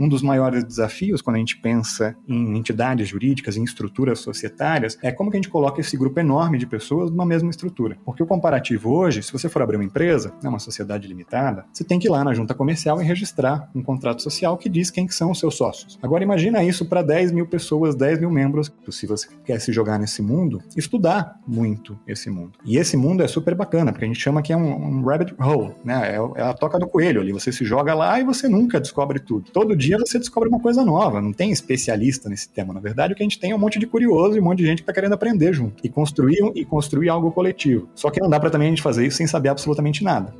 [0.00, 5.12] um dos maiores desafios quando a gente pensa em entidades jurídicas, em estruturas societárias, é
[5.12, 7.98] como que a gente coloca esse grupo enorme de pessoas numa mesma estrutura.
[8.04, 11.84] Porque o comparativo hoje, se você for abrir uma empresa, né, uma sociedade limitada, você
[11.84, 15.06] tem que ir lá na junta comercial e registrar um contrato social que diz quem
[15.06, 15.98] que são os seus sócios.
[16.02, 18.72] Agora imagina isso para 10 mil pessoas, 10 mil membros.
[18.88, 22.58] Se você quer se jogar nesse mundo, estudar muito esse mundo.
[22.64, 25.34] E esse mundo é super bacana, porque a gente chama que é um, um rabbit
[25.38, 26.16] hole, né?
[26.16, 27.32] É, é a toca do coelho ali.
[27.32, 29.50] Você se joga lá e você nunca descobre tudo.
[29.50, 31.20] Todo dia você descobre uma coisa nova.
[31.20, 32.72] Não tem especialista nesse tema.
[32.72, 34.58] Na verdade, o que a gente tem é um monte de curioso e um monte
[34.58, 37.88] de gente que está querendo aprender junto e construir e construir algo coletivo.
[37.94, 40.34] Só que não dá para também a gente fazer isso sem saber absolutamente nada.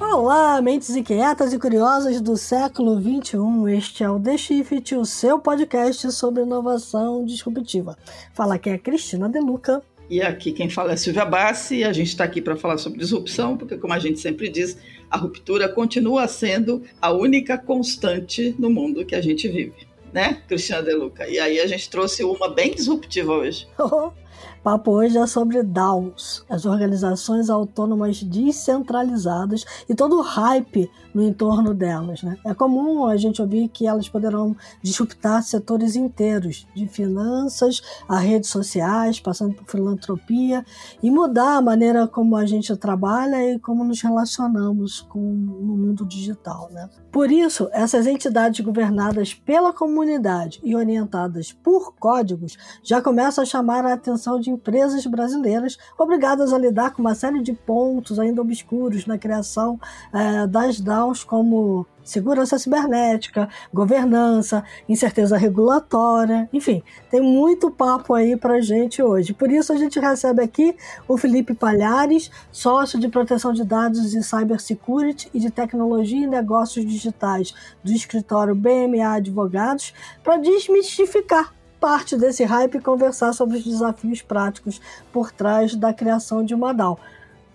[0.00, 3.38] Olá, mentes inquietas e curiosas do século XXI.
[3.76, 7.96] Este é o The Shift, o seu podcast sobre inovação disruptiva.
[8.34, 9.80] Fala aqui é a Cristina Deluca.
[10.10, 12.98] E aqui quem fala é Silvia Bassi e a gente está aqui para falar sobre
[12.98, 14.78] disrupção, porque como a gente sempre diz,
[15.10, 20.82] a ruptura continua sendo a única constante no mundo que a gente vive, né, Cristina
[20.82, 21.28] Deluca?
[21.28, 23.68] E aí a gente trouxe uma bem disruptiva hoje.
[24.62, 31.74] papo hoje é sobre DAOs, as organizações autônomas descentralizadas e todo o hype no entorno
[31.74, 32.22] delas.
[32.22, 32.36] Né?
[32.44, 38.50] É comum a gente ouvir que elas poderão disruptar setores inteiros, de finanças a redes
[38.50, 40.64] sociais, passando por filantropia,
[41.02, 46.04] e mudar a maneira como a gente trabalha e como nos relacionamos com no mundo
[46.04, 46.68] digital.
[46.70, 46.88] Né?
[47.10, 53.84] Por isso, essas entidades governadas pela comunidade e orientadas por códigos já começam a chamar
[53.84, 59.06] a atenção de empresas brasileiras obrigadas a lidar com uma série de pontos ainda obscuros
[59.06, 59.78] na criação
[60.12, 68.60] é, das DAOs, como segurança cibernética, governança, incerteza regulatória, enfim, tem muito papo aí para
[68.60, 69.34] gente hoje.
[69.34, 70.74] Por isso a gente recebe aqui
[71.06, 76.84] o Felipe Palhares, sócio de proteção de dados e cybersecurity e de tecnologia e negócios
[76.86, 77.52] digitais
[77.84, 79.92] do escritório BMA Advogados,
[80.24, 84.80] para desmistificar parte desse hype e conversar sobre os desafios práticos
[85.12, 86.98] por trás da criação de uma DAO.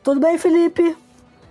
[0.03, 0.95] Tudo bem, Felipe?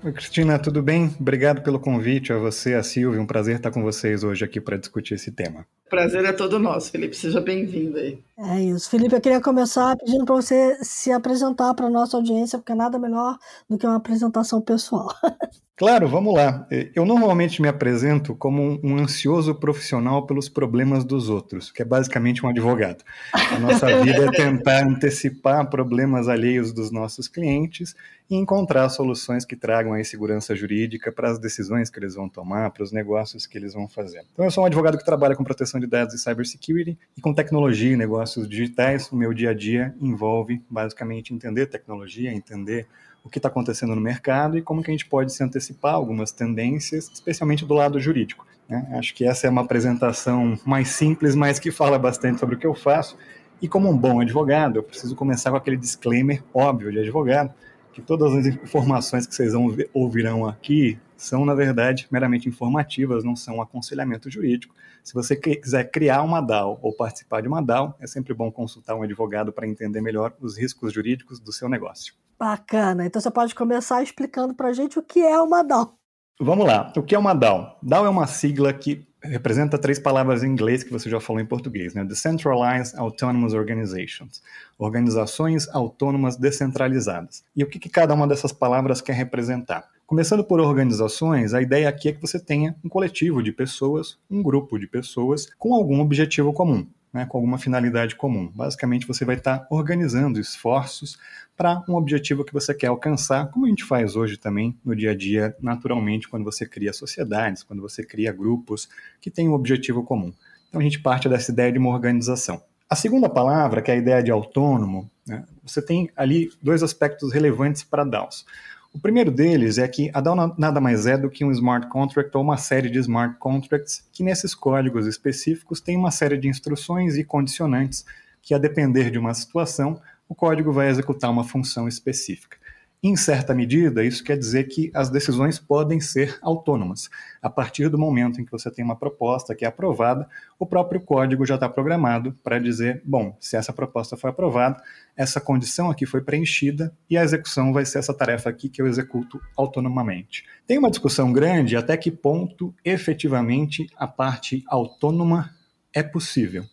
[0.04, 1.14] Oi, Cristina, tudo bem?
[1.20, 3.20] Obrigado pelo convite a você, a Silvia.
[3.20, 5.64] Um prazer estar com vocês hoje aqui para discutir esse tema.
[5.88, 7.14] Prazer é todo nosso, Felipe.
[7.14, 8.18] Seja bem-vindo aí.
[8.36, 8.90] É isso.
[8.90, 12.98] Felipe, eu queria começar pedindo para você se apresentar para a nossa audiência, porque nada
[12.98, 13.38] melhor
[13.70, 15.14] do que uma apresentação pessoal.
[15.82, 16.64] Claro, vamos lá.
[16.94, 22.46] Eu normalmente me apresento como um ansioso profissional pelos problemas dos outros, que é basicamente
[22.46, 23.02] um advogado.
[23.32, 27.96] A nossa vida é tentar antecipar problemas alheios dos nossos clientes
[28.30, 32.70] e encontrar soluções que tragam aí segurança jurídica para as decisões que eles vão tomar,
[32.70, 34.24] para os negócios que eles vão fazer.
[34.32, 37.34] Então, eu sou um advogado que trabalha com proteção de dados e cybersecurity e com
[37.34, 39.10] tecnologia e negócios digitais.
[39.10, 42.86] O meu dia a dia envolve basicamente entender tecnologia, entender
[43.24, 46.32] o que está acontecendo no mercado e como que a gente pode se antecipar algumas
[46.32, 48.46] tendências, especialmente do lado jurídico.
[48.68, 48.88] Né?
[48.92, 52.66] Acho que essa é uma apresentação mais simples, mas que fala bastante sobre o que
[52.66, 53.16] eu faço.
[53.60, 57.54] E como um bom advogado, eu preciso começar com aquele disclaimer óbvio de advogado,
[57.92, 59.52] que todas as informações que vocês
[59.92, 64.74] ouvirão aqui são, na verdade, meramente informativas, não são um aconselhamento jurídico.
[65.04, 68.96] Se você quiser criar uma DAO ou participar de uma DAO, é sempre bom consultar
[68.96, 72.14] um advogado para entender melhor os riscos jurídicos do seu negócio.
[72.42, 73.06] Bacana.
[73.06, 75.94] Então você pode começar explicando para a gente o que é uma DAO.
[76.40, 76.92] Vamos lá.
[76.96, 77.78] O que é uma DAO?
[77.80, 81.46] DAO é uma sigla que representa três palavras em inglês que você já falou em
[81.46, 82.04] português, né?
[82.04, 84.42] Decentralized Autonomous Organizations.
[84.76, 87.44] Organizações autônomas descentralizadas.
[87.54, 89.88] E o que, que cada uma dessas palavras quer representar?
[90.04, 94.42] Começando por organizações, a ideia aqui é que você tenha um coletivo de pessoas, um
[94.42, 98.50] grupo de pessoas com algum objetivo comum né, com alguma finalidade comum.
[98.54, 101.18] Basicamente, você vai estar organizando esforços
[101.62, 105.12] para um objetivo que você quer alcançar, como a gente faz hoje também no dia
[105.12, 108.88] a dia, naturalmente, quando você cria sociedades, quando você cria grupos
[109.20, 110.32] que têm um objetivo comum.
[110.68, 112.60] Então, a gente parte dessa ideia de uma organização.
[112.90, 117.32] A segunda palavra, que é a ideia de autônomo, né, você tem ali dois aspectos
[117.32, 118.44] relevantes para DAOs.
[118.92, 122.36] O primeiro deles é que a DAO nada mais é do que um smart contract
[122.36, 127.16] ou uma série de smart contracts que nesses códigos específicos tem uma série de instruções
[127.16, 128.04] e condicionantes
[128.42, 130.00] que, a depender de uma situação,
[130.32, 132.56] o código vai executar uma função específica.
[133.02, 137.10] Em certa medida, isso quer dizer que as decisões podem ser autônomas.
[137.42, 140.26] A partir do momento em que você tem uma proposta que é aprovada,
[140.58, 144.82] o próprio código já está programado para dizer: bom, se essa proposta foi aprovada,
[145.14, 148.86] essa condição aqui foi preenchida e a execução vai ser essa tarefa aqui que eu
[148.86, 150.46] executo autonomamente.
[150.66, 155.50] Tem uma discussão grande até que ponto efetivamente a parte autônoma
[155.92, 156.64] é possível.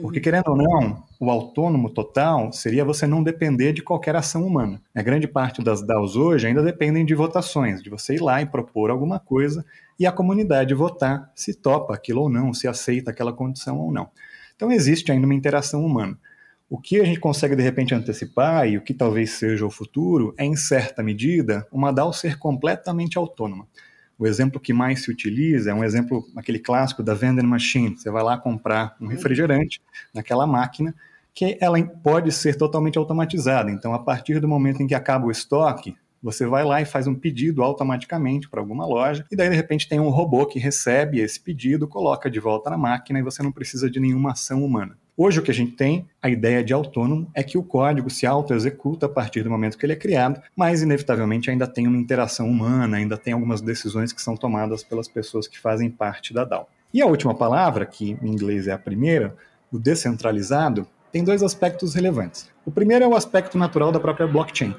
[0.00, 4.80] Porque, querendo ou não, o autônomo total seria você não depender de qualquer ação humana.
[4.94, 8.46] A grande parte das DAOs hoje ainda dependem de votações, de você ir lá e
[8.46, 9.64] propor alguma coisa
[9.98, 14.08] e a comunidade votar se topa aquilo ou não, se aceita aquela condição ou não.
[14.56, 16.18] Então, existe ainda uma interação humana.
[16.70, 20.34] O que a gente consegue de repente antecipar e o que talvez seja o futuro
[20.38, 23.66] é, em certa medida, uma DAO ser completamente autônoma.
[24.22, 27.98] O exemplo que mais se utiliza é um exemplo, aquele clássico da vending machine.
[27.98, 29.82] Você vai lá comprar um refrigerante
[30.14, 30.94] naquela máquina
[31.34, 33.68] que ela pode ser totalmente automatizada.
[33.68, 37.08] Então, a partir do momento em que acaba o estoque, você vai lá e faz
[37.08, 41.18] um pedido automaticamente para alguma loja, e daí de repente tem um robô que recebe
[41.18, 44.96] esse pedido, coloca de volta na máquina e você não precisa de nenhuma ação humana.
[45.24, 48.26] Hoje o que a gente tem, a ideia de autônomo, é que o código se
[48.26, 52.50] auto-executa a partir do momento que ele é criado, mas inevitavelmente ainda tem uma interação
[52.50, 56.68] humana, ainda tem algumas decisões que são tomadas pelas pessoas que fazem parte da DAO.
[56.92, 59.36] E a última palavra, que em inglês é a primeira,
[59.70, 62.50] o descentralizado, tem dois aspectos relevantes.
[62.66, 64.74] O primeiro é o aspecto natural da própria blockchain,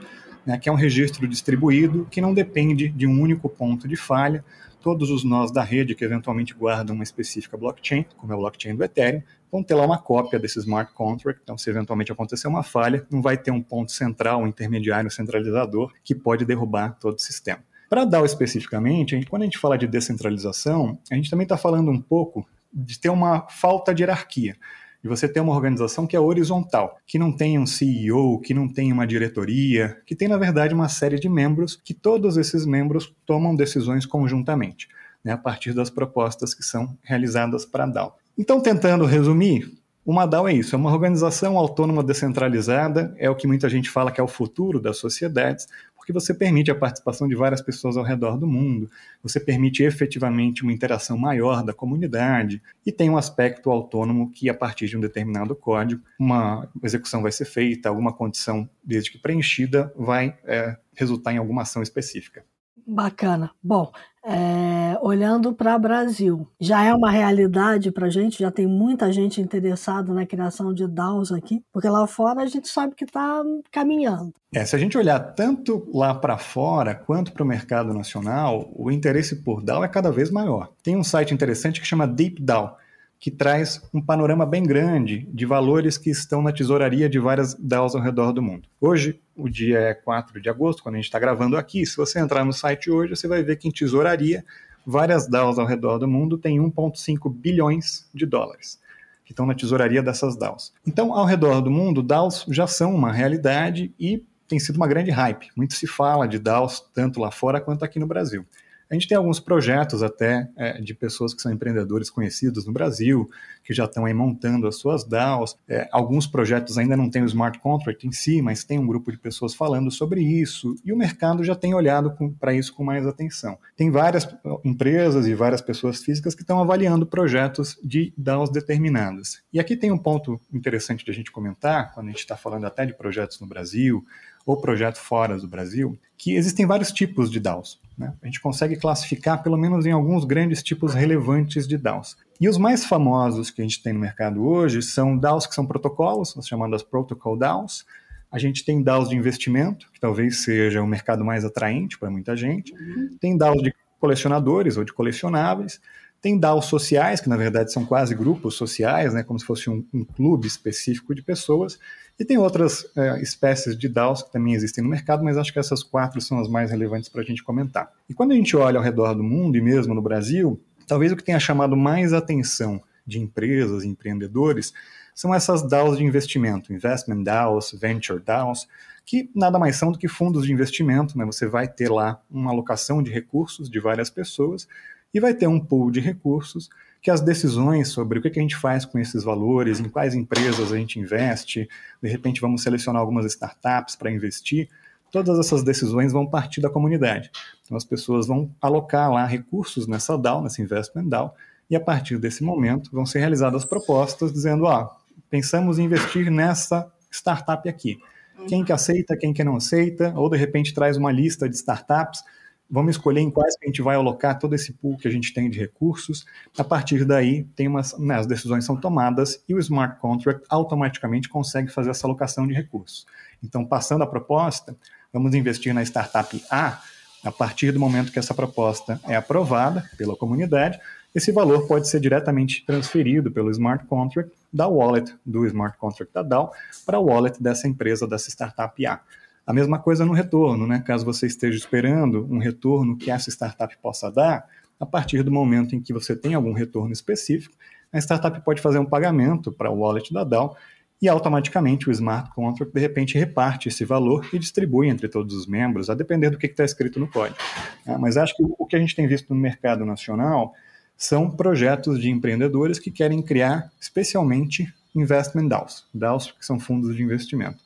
[0.45, 4.43] né, que é um registro distribuído que não depende de um único ponto de falha.
[4.81, 8.75] Todos os nós da rede que eventualmente guardam uma específica blockchain, como é a blockchain
[8.75, 9.23] do Ethereum,
[9.53, 11.39] vão ter lá uma cópia desse smart contract.
[11.43, 15.93] Então, se eventualmente acontecer uma falha, não vai ter um ponto central, um intermediário centralizador
[16.03, 17.59] que pode derrubar todo o sistema.
[17.87, 21.55] Para DAO especificamente, a gente, quando a gente fala de descentralização, a gente também está
[21.55, 24.55] falando um pouco de ter uma falta de hierarquia
[25.03, 28.69] de você ter uma organização que é horizontal, que não tem um CEO, que não
[28.69, 33.13] tem uma diretoria, que tem, na verdade, uma série de membros, que todos esses membros
[33.25, 34.87] tomam decisões conjuntamente,
[35.21, 38.17] né, a partir das propostas que são realizadas para a DAO.
[38.37, 39.71] Então, tentando resumir,
[40.05, 44.11] uma DAO é isso, é uma organização autônoma descentralizada, é o que muita gente fala
[44.11, 48.03] que é o futuro das sociedades, porque você permite a participação de várias pessoas ao
[48.03, 48.89] redor do mundo,
[49.21, 54.53] você permite efetivamente uma interação maior da comunidade e tem um aspecto autônomo que, a
[54.53, 59.93] partir de um determinado código, uma execução vai ser feita, alguma condição, desde que preenchida,
[59.95, 62.43] vai é, resultar em alguma ação específica.
[62.85, 63.51] Bacana.
[63.61, 63.91] Bom,
[64.25, 69.11] é, olhando para o Brasil, já é uma realidade para a gente, já tem muita
[69.11, 73.43] gente interessada na criação de DAOs aqui, porque lá fora a gente sabe que está
[73.71, 74.33] caminhando.
[74.53, 78.89] É, se a gente olhar tanto lá para fora quanto para o mercado nacional, o
[78.89, 80.69] interesse por DAO é cada vez maior.
[80.81, 82.77] Tem um site interessante que chama DeepDAO,
[83.23, 87.95] que traz um panorama bem grande de valores que estão na tesouraria de várias DAOs
[87.95, 88.67] ao redor do mundo.
[88.81, 91.85] Hoje, o dia é 4 de agosto, quando a gente está gravando aqui.
[91.85, 94.43] Se você entrar no site hoje, você vai ver que em tesouraria,
[94.85, 98.77] várias DAOs ao redor do mundo têm 1,5 bilhões de dólares
[99.23, 100.73] que estão na tesouraria dessas DAOs.
[100.85, 105.11] Então, ao redor do mundo, DAOs já são uma realidade e tem sido uma grande
[105.11, 105.47] hype.
[105.55, 108.45] Muito se fala de DAOs, tanto lá fora quanto aqui no Brasil.
[108.93, 113.27] A gente tem alguns projetos até é, de pessoas que são empreendedores conhecidos no Brasil,
[113.63, 115.57] que já estão aí montando as suas DAOs.
[115.67, 119.11] É, alguns projetos ainda não têm o smart contract em si, mas tem um grupo
[119.11, 123.07] de pessoas falando sobre isso, e o mercado já tem olhado para isso com mais
[123.07, 123.57] atenção.
[123.75, 124.27] Tem várias
[124.63, 129.41] empresas e várias pessoas físicas que estão avaliando projetos de DAOs determinadas.
[129.51, 132.67] E aqui tem um ponto interessante de a gente comentar, quando a gente está falando
[132.67, 134.05] até de projetos no Brasil,
[134.45, 137.79] ou projeto fora do Brasil, que existem vários tipos de DAOs.
[137.97, 138.13] Né?
[138.21, 142.17] A gente consegue classificar pelo menos em alguns grandes tipos relevantes de DAOs.
[142.39, 145.65] E os mais famosos que a gente tem no mercado hoje são DAOs que são
[145.65, 147.85] protocolos, as chamadas Protocol DAOs.
[148.31, 152.35] A gente tem DAOs de investimento, que talvez seja o mercado mais atraente para muita
[152.35, 152.73] gente.
[152.73, 153.17] Uhum.
[153.19, 155.79] Tem DAOs de colecionadores ou de colecionáveis.
[156.19, 159.85] Tem DAOs sociais, que na verdade são quase grupos sociais, né, como se fosse um,
[159.93, 161.77] um clube específico de pessoas.
[162.19, 165.59] E tem outras é, espécies de DAOs que também existem no mercado, mas acho que
[165.59, 167.91] essas quatro são as mais relevantes para a gente comentar.
[168.07, 171.15] E quando a gente olha ao redor do mundo e mesmo no Brasil, talvez o
[171.15, 174.73] que tenha chamado mais atenção de empresas empreendedores
[175.15, 178.67] são essas DAOs de investimento, Investment DAOs, Venture DAOs,
[179.05, 181.17] que nada mais são do que fundos de investimento.
[181.17, 181.25] Né?
[181.25, 184.67] Você vai ter lá uma alocação de recursos de várias pessoas
[185.13, 186.69] e vai ter um pool de recursos
[187.03, 190.71] que as decisões sobre o que a gente faz com esses valores, em quais empresas
[190.71, 191.67] a gente investe,
[192.01, 194.69] de repente vamos selecionar algumas startups para investir,
[195.11, 197.29] todas essas decisões vão partir da comunidade.
[197.65, 201.35] Então as pessoas vão alocar lá recursos nessa DAO, nessa investment DAO,
[201.69, 204.89] e a partir desse momento vão ser realizadas propostas dizendo, ó,
[205.29, 207.99] pensamos em investir nessa startup aqui.
[208.47, 212.23] Quem que aceita, quem que não aceita, ou de repente traz uma lista de startups
[212.69, 215.33] vamos escolher em quais que a gente vai alocar todo esse pool que a gente
[215.33, 216.25] tem de recursos.
[216.57, 221.29] A partir daí, tem umas, né, as decisões são tomadas e o smart contract automaticamente
[221.29, 223.05] consegue fazer essa alocação de recursos.
[223.43, 224.75] Então, passando a proposta,
[225.11, 226.81] vamos investir na startup A
[227.23, 230.77] A partir do momento que essa proposta é aprovada pela comunidade,
[231.15, 236.23] esse valor pode ser diretamente transferido pelo smart contract da wallet do smart contract da
[236.23, 236.51] DAO
[236.85, 238.99] para a wallet dessa empresa, dessa startup A.
[239.45, 240.81] A mesma coisa no retorno, né?
[240.85, 244.45] Caso você esteja esperando um retorno que essa startup possa dar,
[244.79, 247.55] a partir do momento em que você tem algum retorno específico,
[247.91, 250.57] a startup pode fazer um pagamento para o wallet da DAO
[251.01, 255.45] e automaticamente o smart contract de repente reparte esse valor e distribui entre todos os
[255.45, 257.37] membros, a depender do que está escrito no código.
[257.85, 260.53] Ah, mas acho que o que a gente tem visto no mercado nacional
[260.95, 267.03] são projetos de empreendedores que querem criar especialmente investment DAOs, DAOs que são fundos de
[267.03, 267.62] investimento.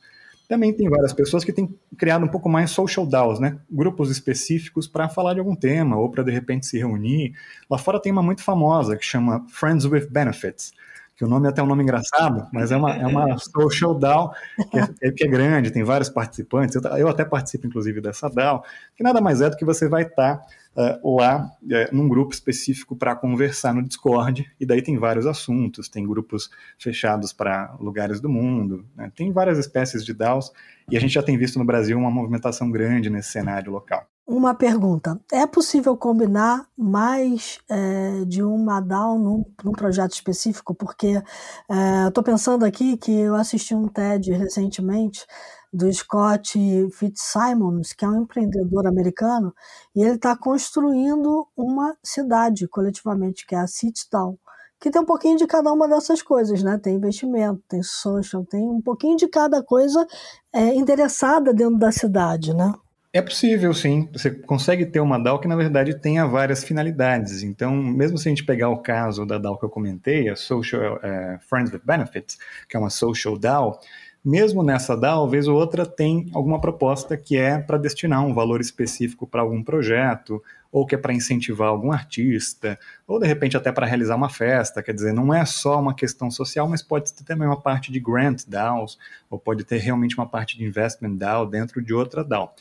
[0.48, 3.58] Também tem várias pessoas que têm criado um pouco mais social DAOs, né?
[3.70, 7.34] Grupos específicos para falar de algum tema ou para de repente se reunir.
[7.70, 10.72] Lá fora tem uma muito famosa que chama Friends with Benefits,
[11.14, 14.32] que o nome é até um nome engraçado, mas é uma, é uma social DAO
[14.70, 16.76] que é, que é grande, tem vários participantes.
[16.76, 18.64] Eu, eu, até participo, inclusive, dessa DAO,
[18.96, 20.46] que nada mais é do que você vai estar tá,
[20.78, 25.88] uh, lá uh, num grupo específico para conversar no Discord, e daí tem vários assuntos,
[25.88, 29.10] tem grupos fechados para lugares do mundo, né?
[29.16, 30.52] tem várias espécies de DAOs,
[30.88, 34.06] e a gente já tem visto no Brasil uma movimentação grande nesse cenário local.
[34.28, 40.74] Uma pergunta: é possível combinar mais é, de uma DAO num, num, projeto específico?
[40.74, 41.22] Porque
[41.70, 45.24] é, estou pensando aqui que eu assisti um TED recentemente
[45.72, 46.58] do Scott
[46.92, 49.54] Fitzsimons, que é um empreendedor americano,
[49.94, 54.38] e ele está construindo uma cidade coletivamente, que é a CityDAO,
[54.80, 56.78] que tem um pouquinho de cada uma dessas coisas, né?
[56.78, 60.06] Tem investimento, tem social, tem um pouquinho de cada coisa
[60.52, 62.72] é, interessada dentro da cidade, né?
[63.10, 64.08] É possível, sim.
[64.12, 67.42] Você consegue ter uma DAO que, na verdade, tenha várias finalidades.
[67.42, 71.00] Então, mesmo se a gente pegar o caso da DAO que eu comentei, a Social
[71.02, 72.36] é, Friends with Benefits,
[72.68, 73.80] que é uma social DAO,
[74.28, 78.60] mesmo nessa DAO, vez ou outra, tem alguma proposta que é para destinar um valor
[78.60, 83.72] específico para algum projeto, ou que é para incentivar algum artista, ou de repente até
[83.72, 84.82] para realizar uma festa.
[84.82, 87.98] Quer dizer, não é só uma questão social, mas pode ter também uma parte de
[87.98, 88.98] grant DAOs,
[89.30, 92.54] ou pode ter realmente uma parte de investment DAO dentro de outra DAO.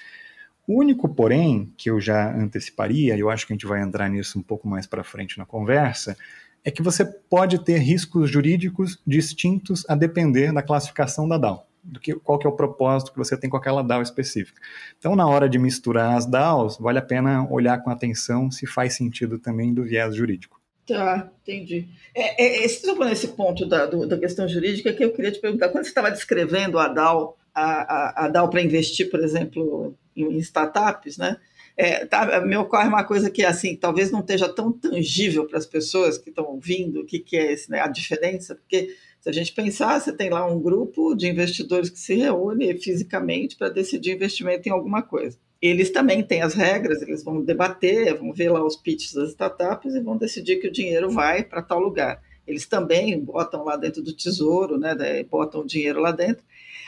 [0.66, 4.10] O único, porém, que eu já anteciparia, e eu acho que a gente vai entrar
[4.10, 6.16] nisso um pouco mais para frente na conversa,
[6.68, 11.98] é que você pode ter riscos jurídicos distintos a depender da classificação da DAO, do
[11.98, 14.62] que, qual que é o propósito que você tem com aquela DAO específica.
[15.00, 18.98] Então, na hora de misturar as DAOs, vale a pena olhar com atenção se faz
[18.98, 20.60] sentido também do viés jurídico.
[20.86, 21.88] Tá, entendi.
[22.14, 25.70] É, é, esse, esse ponto da, do, da questão jurídica que eu queria te perguntar.
[25.70, 30.38] Quando você estava descrevendo a DAO, a, a, a DAO para investir, por exemplo, em
[30.40, 31.38] startups, né?
[31.80, 35.66] É, tá, me ocorre uma coisa que assim talvez não esteja tão tangível para as
[35.66, 39.32] pessoas que estão ouvindo o que, que é esse, né, a diferença, porque se a
[39.32, 44.16] gente pensar, você tem lá um grupo de investidores que se reúne fisicamente para decidir
[44.16, 45.38] investimento em alguma coisa.
[45.62, 49.94] Eles também têm as regras, eles vão debater, vão ver lá os pitches das startups
[49.94, 52.22] e vão decidir que o dinheiro vai para tal lugar.
[52.48, 54.96] Eles também botam lá dentro do tesouro, né,
[55.30, 56.44] botam o dinheiro lá dentro.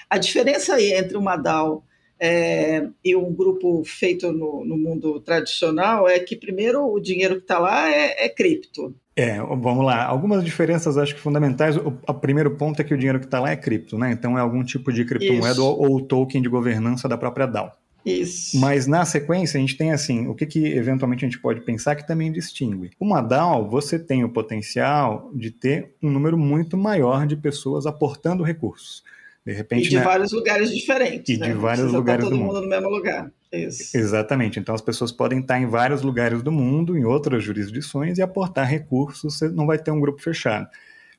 [0.10, 1.84] A diferença aí entre uma DAO
[2.20, 7.44] é, e um grupo feito no, no, mundo tradicional é que, primeiro, o dinheiro que
[7.44, 8.94] está lá é, é, cripto.
[9.16, 10.06] É, vamos lá.
[10.06, 11.78] Algumas diferenças acho que fundamentais.
[11.78, 14.12] O, o primeiro ponto é que o dinheiro que está lá é cripto, né?
[14.12, 17.72] Então é algum tipo de criptomoeda ou, ou token de governança da própria DAO.
[18.06, 18.60] Isso.
[18.60, 21.96] Mas na sequência a gente tem assim, o que, que eventualmente a gente pode pensar
[21.96, 22.92] que também distingue.
[23.00, 28.44] Uma DAO, você tem o potencial de ter um número muito maior de pessoas aportando
[28.44, 29.04] recursos.
[29.50, 30.04] De repente, e de né?
[30.04, 31.36] vários lugares diferentes.
[31.36, 31.48] E né?
[31.48, 33.32] de vários lugares todo do mundo mundo no mesmo lugar.
[33.52, 33.98] Isso.
[33.98, 34.60] Exatamente.
[34.60, 38.70] Então as pessoas podem estar em vários lugares do mundo, em outras jurisdições, e aportar
[38.70, 40.68] recursos, você não vai ter um grupo fechado.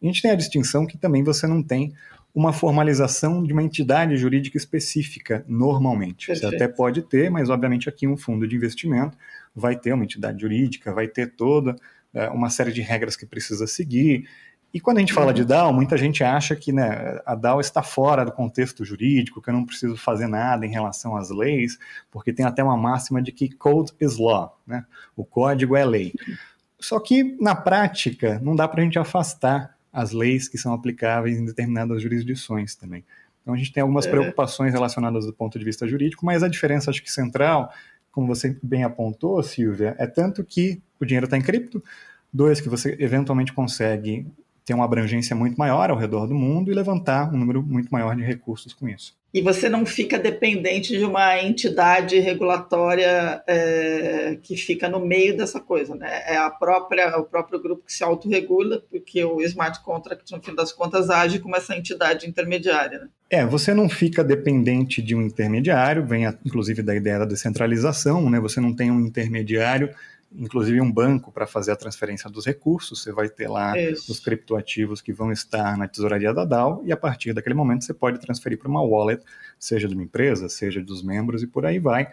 [0.01, 1.93] A gente tem a distinção que também você não tem
[2.33, 6.29] uma formalização de uma entidade jurídica específica, normalmente.
[6.29, 6.51] Perfeito.
[6.51, 9.19] Você até pode ter, mas obviamente aqui um fundo de investimento
[9.53, 11.75] vai ter uma entidade jurídica, vai ter toda
[12.15, 14.29] é, uma série de regras que precisa seguir.
[14.73, 17.83] E quando a gente fala de DAO, muita gente acha que né, a DAO está
[17.83, 21.77] fora do contexto jurídico, que eu não preciso fazer nada em relação às leis,
[22.11, 24.85] porque tem até uma máxima de que code is law, né?
[25.17, 26.13] o código é lei.
[26.79, 31.37] Só que, na prática, não dá para a gente afastar as leis que são aplicáveis
[31.37, 33.05] em determinadas jurisdições também.
[33.43, 34.11] Então a gente tem algumas é.
[34.11, 37.73] preocupações relacionadas do ponto de vista jurídico, mas a diferença acho que central,
[38.13, 41.83] como você bem apontou, Silvia, é tanto que o dinheiro está em cripto,
[42.33, 44.27] dois, que você eventualmente consegue
[44.65, 48.15] ter uma abrangência muito maior ao redor do mundo e levantar um número muito maior
[48.17, 49.19] de recursos com isso.
[49.33, 55.61] E você não fica dependente de uma entidade regulatória é, que fica no meio dessa
[55.61, 56.23] coisa, né?
[56.27, 60.53] É a própria, o próprio grupo que se autorregula, porque o smart contract, no fim
[60.53, 62.99] das contas, age como essa entidade intermediária.
[62.99, 63.09] Né?
[63.31, 68.29] É, você não fica dependente de um intermediário, vem a, inclusive da ideia da descentralização,
[68.29, 68.41] né?
[68.41, 69.91] Você não tem um intermediário
[70.33, 73.03] inclusive um banco para fazer a transferência dos recursos.
[73.03, 74.11] Você vai ter lá Isso.
[74.11, 77.95] os criptoativos que vão estar na tesouraria da DAO e a partir daquele momento você
[77.95, 79.23] pode transferir para uma wallet,
[79.59, 82.09] seja de uma empresa, seja dos membros e por aí vai.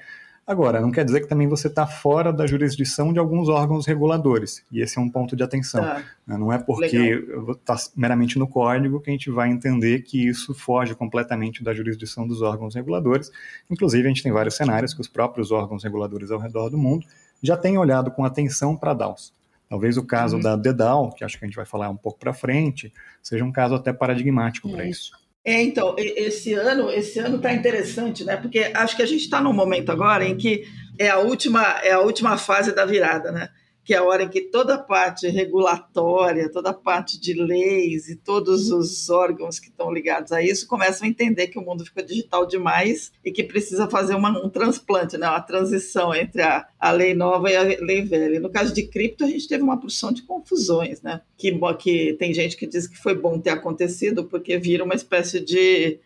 [0.47, 4.63] Agora, não quer dizer que também você está fora da jurisdição de alguns órgãos reguladores,
[4.71, 5.83] e esse é um ponto de atenção.
[5.83, 7.21] Ah, não é porque
[7.51, 12.25] está meramente no código que a gente vai entender que isso foge completamente da jurisdição
[12.25, 13.29] dos órgãos reguladores.
[13.69, 17.05] Inclusive, a gente tem vários cenários que os próprios órgãos reguladores ao redor do mundo
[17.41, 19.33] já têm olhado com atenção para DAOs.
[19.69, 20.41] Talvez o caso uhum.
[20.41, 23.51] da DDAO, que acho que a gente vai falar um pouco para frente, seja um
[23.51, 25.11] caso até paradigmático para isso.
[25.43, 28.35] É, então, esse ano esse ano está interessante, né?
[28.35, 30.65] Porque acho que a gente está num momento agora em que
[30.99, 33.49] é a última é a última fase da virada, né?
[33.87, 38.09] Que é a hora em que toda a parte regulatória, toda a parte de leis
[38.09, 41.85] e todos os órgãos que estão ligados a isso começam a entender que o mundo
[41.85, 45.29] ficou digital demais e que precisa fazer uma, um transplante, né?
[45.29, 48.41] uma transição entre a, a lei nova e a lei velha.
[48.41, 51.21] No caso de cripto, a gente teve uma porção de confusões, né?
[51.37, 55.39] que, que tem gente que diz que foi bom ter acontecido porque vira uma espécie
[55.39, 55.97] de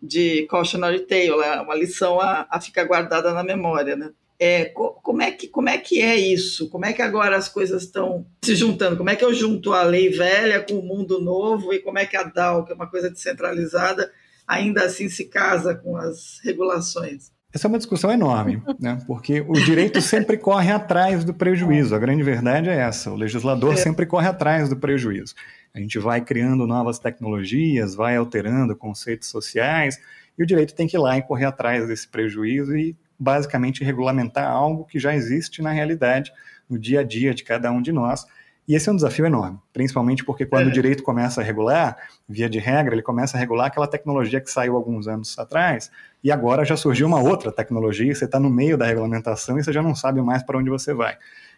[0.00, 1.60] de cautionary tale, né?
[1.60, 4.12] uma lição a, a ficar guardada na memória, né?
[4.40, 6.68] É, como, é que, como é que é isso?
[6.70, 8.96] Como é que agora as coisas estão se juntando?
[8.96, 12.06] Como é que eu junto a lei velha com o mundo novo e como é
[12.06, 14.12] que a DAO, que é uma coisa descentralizada,
[14.46, 17.32] ainda assim se casa com as regulações?
[17.52, 19.02] Essa é uma discussão enorme, né?
[19.06, 21.94] porque o direito sempre corre atrás do prejuízo.
[21.94, 23.76] A grande verdade é essa: o legislador é.
[23.76, 25.34] sempre corre atrás do prejuízo.
[25.74, 29.98] A gente vai criando novas tecnologias, vai alterando conceitos sociais,
[30.38, 34.50] e o direito tem que ir lá e correr atrás desse prejuízo e basicamente regulamentar
[34.50, 36.32] algo que já existe na realidade,
[36.68, 38.26] no dia a dia de cada um de nós.
[38.68, 40.68] E esse é um desafio enorme, principalmente porque quando é.
[40.68, 41.96] o direito começa a regular,
[42.28, 45.90] via de regra, ele começa a regular aquela tecnologia que saiu alguns anos atrás,
[46.22, 49.72] e agora já surgiu uma outra tecnologia, você está no meio da regulamentação e você
[49.72, 51.16] já não sabe mais para onde você vai.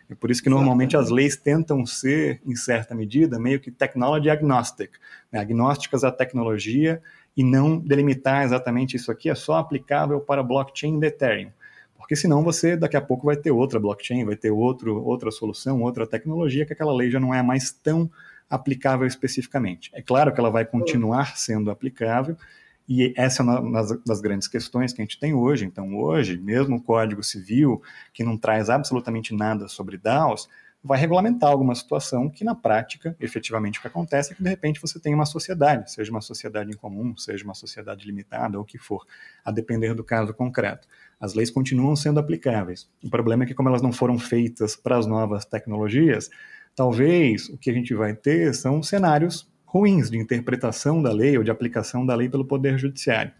[0.08, 4.28] É por isso que normalmente as leis tentam ser, em certa medida, meio que technology
[4.28, 4.90] agnostic,
[5.32, 5.40] né?
[5.40, 7.00] agnósticas à tecnologia
[7.36, 11.50] e não delimitar exatamente isso aqui é só aplicável para blockchain de Ethereum.
[11.96, 15.82] Porque senão você daqui a pouco vai ter outra blockchain, vai ter outro, outra solução,
[15.82, 18.10] outra tecnologia que aquela lei já não é mais tão
[18.48, 19.90] aplicável especificamente.
[19.94, 22.36] É claro que ela vai continuar sendo aplicável,
[22.88, 25.64] e essa é uma das grandes questões que a gente tem hoje.
[25.64, 27.80] Então, hoje, mesmo o Código Civil,
[28.12, 30.48] que não traz absolutamente nada sobre DAOs,
[30.82, 34.80] vai regulamentar alguma situação que, na prática, efetivamente o que acontece é que, de repente,
[34.80, 38.66] você tem uma sociedade, seja uma sociedade em comum, seja uma sociedade limitada, ou o
[38.66, 39.06] que for,
[39.44, 40.88] a depender do caso concreto.
[41.20, 42.88] As leis continuam sendo aplicáveis.
[43.04, 46.30] O problema é que, como elas não foram feitas para as novas tecnologias,
[46.74, 51.44] talvez o que a gente vai ter são cenários ruins de interpretação da lei ou
[51.44, 53.32] de aplicação da lei pelo Poder Judiciário.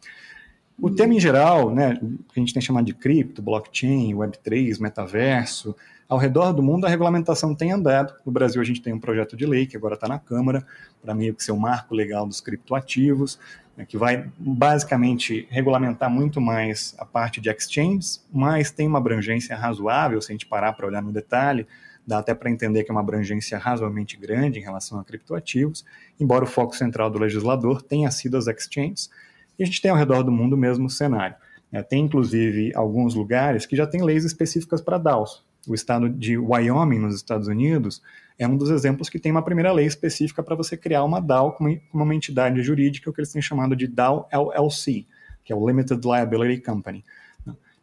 [0.78, 5.76] O tema em geral, né, que a gente tem chamado de cripto, blockchain, Web3, metaverso,
[6.10, 8.12] ao redor do mundo, a regulamentação tem andado.
[8.26, 10.66] No Brasil, a gente tem um projeto de lei que agora está na Câmara,
[11.00, 13.38] para meio que ser o um marco legal dos criptoativos,
[13.76, 19.56] né, que vai basicamente regulamentar muito mais a parte de exchanges, mas tem uma abrangência
[19.56, 21.64] razoável, se a gente parar para olhar no detalhe,
[22.04, 25.84] dá até para entender que é uma abrangência razoavelmente grande em relação a criptoativos,
[26.18, 29.08] embora o foco central do legislador tenha sido as exchanges,
[29.56, 31.36] e a gente tem ao redor do mundo o mesmo cenário.
[31.70, 36.38] É, tem, inclusive, alguns lugares que já têm leis específicas para DAOs, o estado de
[36.38, 38.02] Wyoming, nos Estados Unidos,
[38.38, 41.52] é um dos exemplos que tem uma primeira lei específica para você criar uma DAO
[41.52, 45.06] como uma entidade jurídica, o que eles têm chamado de DAO LLC,
[45.44, 47.04] que é o Limited Liability Company.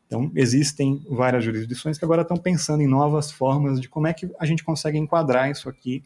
[0.08, 4.32] Então, existem várias jurisdições que agora estão pensando em novas formas de como é que
[4.40, 6.04] a gente consegue enquadrar isso aqui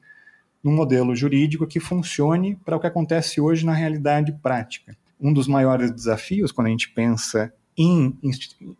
[0.63, 4.97] num modelo jurídico que funcione para o que acontece hoje na realidade prática.
[5.19, 7.53] Um dos maiores desafios, quando a gente pensa
[7.83, 8.17] em,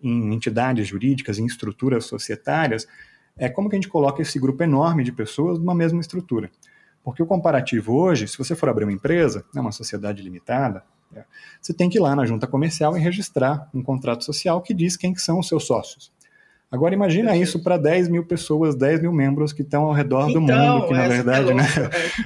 [0.03, 2.87] em entidades jurídicas, em estruturas societárias,
[3.37, 6.51] é como que a gente coloca esse grupo enorme de pessoas numa mesma estrutura.
[7.03, 10.83] Porque o comparativo hoje, se você for abrir uma empresa, né, uma sociedade limitada,
[11.13, 11.23] é,
[11.59, 14.95] você tem que ir lá na junta comercial e registrar um contrato social que diz
[14.95, 16.11] quem que são os seus sócios.
[16.71, 20.41] Agora imagina isso para 10 mil pessoas, 10 mil membros que estão ao redor então,
[20.45, 21.63] do mundo, que na verdade, é né?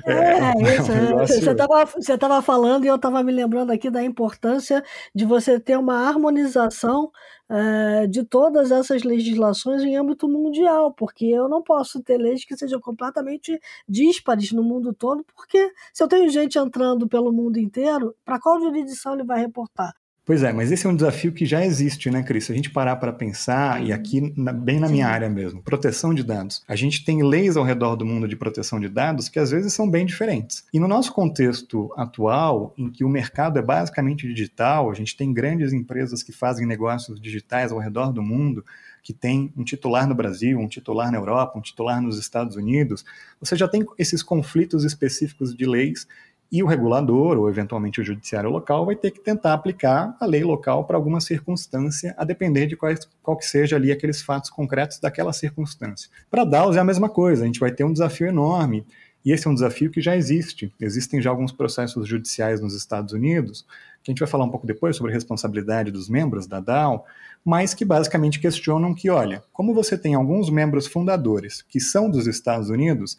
[0.05, 0.91] É, é, é isso.
[0.91, 1.95] Um negócio...
[1.99, 4.83] Você estava falando e eu estava me lembrando aqui da importância
[5.15, 7.11] de você ter uma harmonização
[7.49, 12.55] uh, de todas essas legislações em âmbito mundial, porque eu não posso ter leis que
[12.55, 18.15] sejam completamente díspares no mundo todo, porque se eu tenho gente entrando pelo mundo inteiro,
[18.23, 19.91] para qual jurisdição ele vai reportar?
[20.25, 22.45] Pois é, mas esse é um desafio que já existe, né, Cris?
[22.45, 26.15] Se a gente parar para pensar, e aqui na, bem na minha área mesmo, proteção
[26.15, 26.63] de dados.
[26.67, 29.71] A gente tem leis ao redor do mundo de proteção de dados que às vezes
[29.71, 30.65] são bem diferentes.
[30.73, 35.31] E no nosso contexto atual, em que o mercado é basicamente digital, a gente tem
[35.31, 38.65] grandes empresas que fazem negócios digitais ao redor do mundo,
[39.03, 43.05] que tem um titular no Brasil, um titular na Europa, um titular nos Estados Unidos,
[43.39, 46.07] você já tem esses conflitos específicos de leis
[46.51, 50.43] e o regulador, ou eventualmente o judiciário local, vai ter que tentar aplicar a lei
[50.43, 54.99] local para alguma circunstância, a depender de qual, qual que seja ali aqueles fatos concretos
[54.99, 56.09] daquela circunstância.
[56.29, 58.85] Para DAOs é a mesma coisa, a gente vai ter um desafio enorme,
[59.25, 60.71] e esse é um desafio que já existe.
[60.79, 63.65] Existem já alguns processos judiciais nos Estados Unidos,
[64.03, 67.03] que a gente vai falar um pouco depois sobre a responsabilidade dos membros da DAO,
[67.43, 72.27] mas que basicamente questionam que, olha, como você tem alguns membros fundadores que são dos
[72.27, 73.17] Estados Unidos,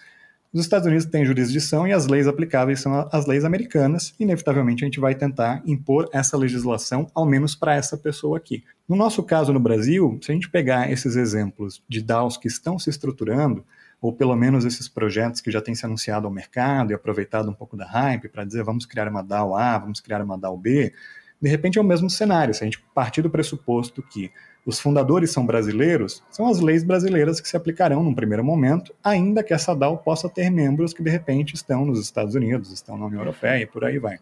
[0.52, 4.86] os Estados Unidos têm jurisdição e as leis aplicáveis são as leis americanas, inevitavelmente a
[4.86, 8.64] gente vai tentar impor essa legislação, ao menos para essa pessoa aqui.
[8.88, 12.78] No nosso caso no Brasil, se a gente pegar esses exemplos de DAOs que estão
[12.78, 13.64] se estruturando,
[14.00, 17.54] ou pelo menos esses projetos que já têm se anunciado ao mercado e aproveitado um
[17.54, 20.92] pouco da hype para dizer vamos criar uma DAO A, vamos criar uma DAO B,
[21.40, 22.54] de repente é o mesmo cenário.
[22.54, 24.30] Se a gente partir do pressuposto que
[24.66, 29.44] os fundadores são brasileiros, são as leis brasileiras que se aplicarão num primeiro momento, ainda
[29.44, 33.06] que essa DAO possa ter membros que de repente estão nos Estados Unidos, estão na
[33.06, 34.18] União Europeia e por aí vai.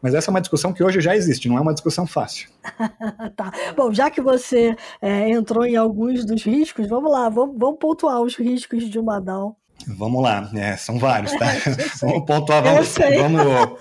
[0.00, 2.48] Mas essa é uma discussão que hoje já existe, não é uma discussão fácil.
[3.36, 3.52] tá.
[3.76, 8.22] Bom, já que você é, entrou em alguns dos riscos, vamos lá, vamos, vamos pontuar
[8.22, 9.56] os riscos de uma DAO.
[9.86, 11.46] Vamos lá, é, são vários, tá?
[12.00, 13.78] vamos pontuar, vamos, vamos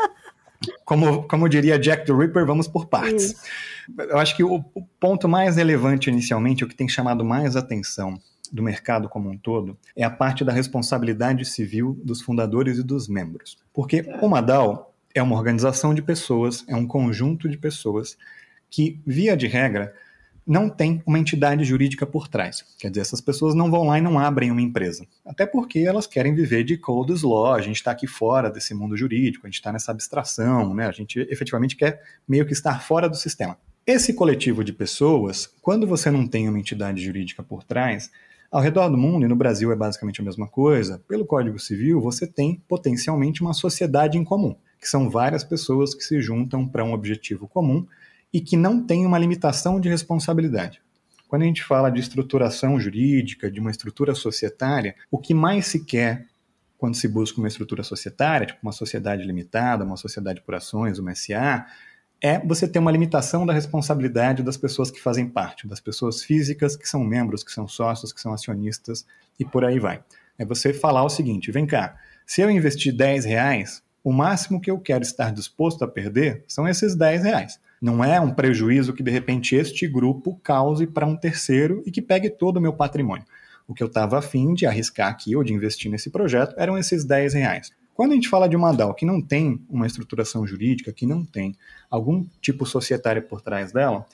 [0.84, 3.32] como, como diria Jack the Ripper, vamos por partes.
[3.32, 3.42] Isso.
[3.98, 8.20] Eu acho que o, o ponto mais relevante inicialmente, o que tem chamado mais atenção
[8.52, 13.08] do mercado como um todo, é a parte da responsabilidade civil dos fundadores e dos
[13.08, 13.58] membros.
[13.74, 18.18] Porque o Madal é uma organização de pessoas, é um conjunto de pessoas
[18.70, 19.94] que, via de regra,
[20.46, 22.66] não tem uma entidade jurídica por trás.
[22.80, 25.06] Quer dizer, essas pessoas não vão lá e não abrem uma empresa.
[25.24, 28.98] Até porque elas querem viver de codes law, a gente está aqui fora desse mundo
[28.98, 30.88] jurídico, a gente está nessa abstração, né?
[30.88, 33.58] a gente efetivamente quer meio que estar fora do sistema.
[33.92, 38.12] Esse coletivo de pessoas, quando você não tem uma entidade jurídica por trás,
[38.52, 42.00] ao redor do mundo, e no Brasil é basicamente a mesma coisa, pelo Código Civil
[42.00, 46.86] você tem potencialmente uma sociedade em comum, que são várias pessoas que se juntam para
[46.86, 47.84] um objetivo comum
[48.32, 50.80] e que não tem uma limitação de responsabilidade.
[51.28, 55.84] Quando a gente fala de estruturação jurídica, de uma estrutura societária, o que mais se
[55.84, 56.28] quer
[56.78, 61.16] quando se busca uma estrutura societária, tipo uma sociedade limitada, uma sociedade por ações, uma
[61.16, 61.66] SA,
[62.22, 66.76] é você ter uma limitação da responsabilidade das pessoas que fazem parte, das pessoas físicas
[66.76, 69.06] que são membros, que são sócios, que são acionistas
[69.40, 70.04] e por aí vai.
[70.38, 74.70] É você falar o seguinte: vem cá, se eu investir 10 reais, o máximo que
[74.70, 77.60] eu quero estar disposto a perder são esses 10 reais.
[77.82, 82.02] Não é um prejuízo que de repente este grupo cause para um terceiro e que
[82.02, 83.26] pegue todo o meu patrimônio.
[83.66, 87.06] O que eu estava afim de arriscar aqui ou de investir nesse projeto eram esses
[87.06, 87.72] 10 reais.
[88.00, 91.26] Quando a gente fala de uma DAO que não tem uma estruturação jurídica, que não
[91.26, 91.54] tem
[91.92, 94.06] algum tipo societário por trás dela,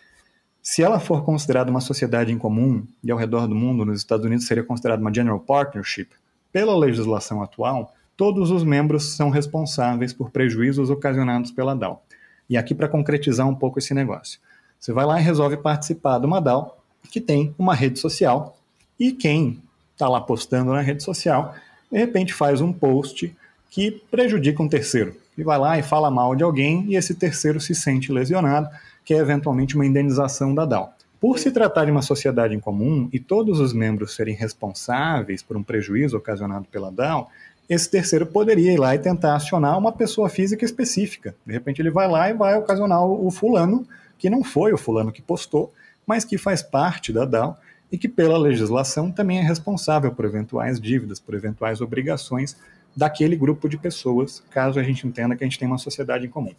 [0.60, 4.26] se ela for considerada uma sociedade em comum, e ao redor do mundo, nos Estados
[4.26, 6.10] Unidos seria considerada uma general partnership,
[6.52, 12.02] pela legislação atual, todos os membros são responsáveis por prejuízos ocasionados pela DAO.
[12.50, 14.40] E aqui para concretizar um pouco esse negócio.
[14.80, 16.76] Você vai lá e resolve participar de uma DAO
[17.12, 18.58] que tem uma rede social
[19.00, 19.62] e quem
[19.94, 21.54] está lá postando na rede social,
[21.92, 23.32] de repente faz um post
[23.76, 25.18] que prejudica um terceiro.
[25.38, 28.70] E vai lá e fala mal de alguém e esse terceiro se sente lesionado,
[29.04, 30.94] que é eventualmente uma indenização da DAO.
[31.20, 35.58] Por se tratar de uma sociedade em comum e todos os membros serem responsáveis por
[35.58, 37.30] um prejuízo ocasionado pela DAO,
[37.68, 41.36] esse terceiro poderia ir lá e tentar acionar uma pessoa física específica.
[41.46, 43.86] De repente ele vai lá e vai ocasionar o, fulano,
[44.18, 45.74] que não foi o fulano que postou,
[46.08, 47.58] mas que faz parte da DAO
[47.92, 52.56] e que, pela legislação, também é responsável por eventuais dívidas, por eventuais obrigações
[52.96, 56.30] daquele grupo de pessoas, caso a gente entenda que a gente tem uma sociedade em
[56.30, 56.54] comum.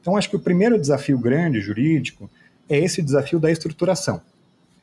[0.00, 2.30] Então, acho que o primeiro desafio grande jurídico
[2.68, 4.20] é esse desafio da estruturação.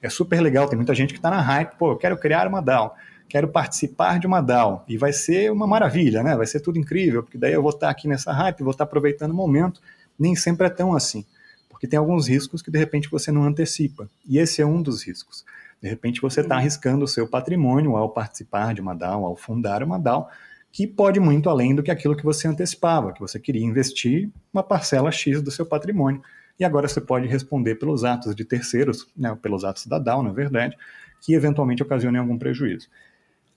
[0.01, 2.61] É super legal, tem muita gente que está na hype, pô, eu quero criar uma
[2.61, 2.95] DAO
[3.29, 4.83] quero participar de uma DAO.
[4.87, 6.35] E vai ser uma maravilha, né?
[6.35, 9.31] Vai ser tudo incrível, porque daí eu vou estar aqui nessa hype, vou estar aproveitando
[9.31, 9.79] o momento.
[10.17, 11.23] Nem sempre é tão assim,
[11.69, 14.09] porque tem alguns riscos que de repente você não antecipa.
[14.27, 15.45] E esse é um dos riscos.
[15.81, 19.81] De repente você está arriscando o seu patrimônio ao participar de uma DAO, ao fundar
[19.83, 20.27] uma DAO,
[20.71, 24.63] que pode muito além do que aquilo que você antecipava, que você queria investir uma
[24.63, 26.21] parcela X do seu patrimônio.
[26.59, 30.31] E agora você pode responder pelos atos de terceiros, né, pelos atos da DAO, na
[30.31, 30.77] verdade,
[31.21, 32.87] que eventualmente ocasionem algum prejuízo.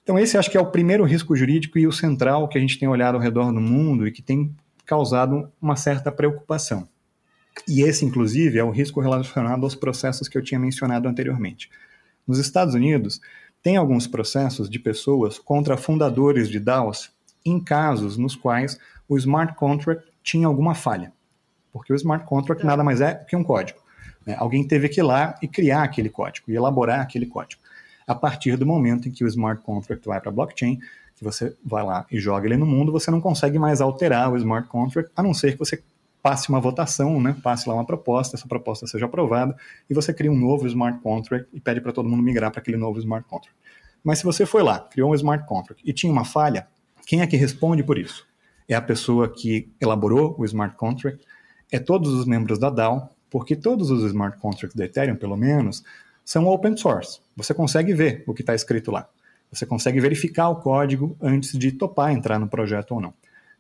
[0.03, 2.79] Então, esse acho que é o primeiro risco jurídico e o central que a gente
[2.79, 6.89] tem olhado ao redor do mundo e que tem causado uma certa preocupação.
[7.69, 11.71] E esse, inclusive, é o risco relacionado aos processos que eu tinha mencionado anteriormente.
[12.27, 13.21] Nos Estados Unidos,
[13.63, 17.13] tem alguns processos de pessoas contra fundadores de DAOs
[17.45, 21.13] em casos nos quais o smart contract tinha alguma falha.
[21.73, 23.81] Porque o smart contract nada mais é que um código.
[24.27, 24.37] Né?
[24.39, 27.63] Alguém teve que ir lá e criar aquele código, e elaborar aquele código.
[28.07, 30.79] A partir do momento em que o smart contract vai para a blockchain,
[31.17, 34.37] que você vai lá e joga ele no mundo, você não consegue mais alterar o
[34.37, 35.83] smart contract, a não ser que você
[36.23, 37.37] passe uma votação, né?
[37.43, 39.57] passe lá uma proposta, essa proposta seja aprovada,
[39.91, 42.77] e você cria um novo smart contract e pede para todo mundo migrar para aquele
[42.77, 43.59] novo smart contract.
[44.05, 46.69] Mas se você foi lá, criou um smart contract e tinha uma falha,
[47.07, 48.27] quem é que responde por isso?
[48.69, 51.25] É a pessoa que elaborou o smart contract,
[51.71, 55.83] é todos os membros da DAO, porque todos os smart contracts da Ethereum, pelo menos,
[56.25, 57.21] são open source.
[57.37, 59.09] Você consegue ver o que está escrito lá.
[59.51, 63.13] Você consegue verificar o código antes de topar entrar no projeto ou não.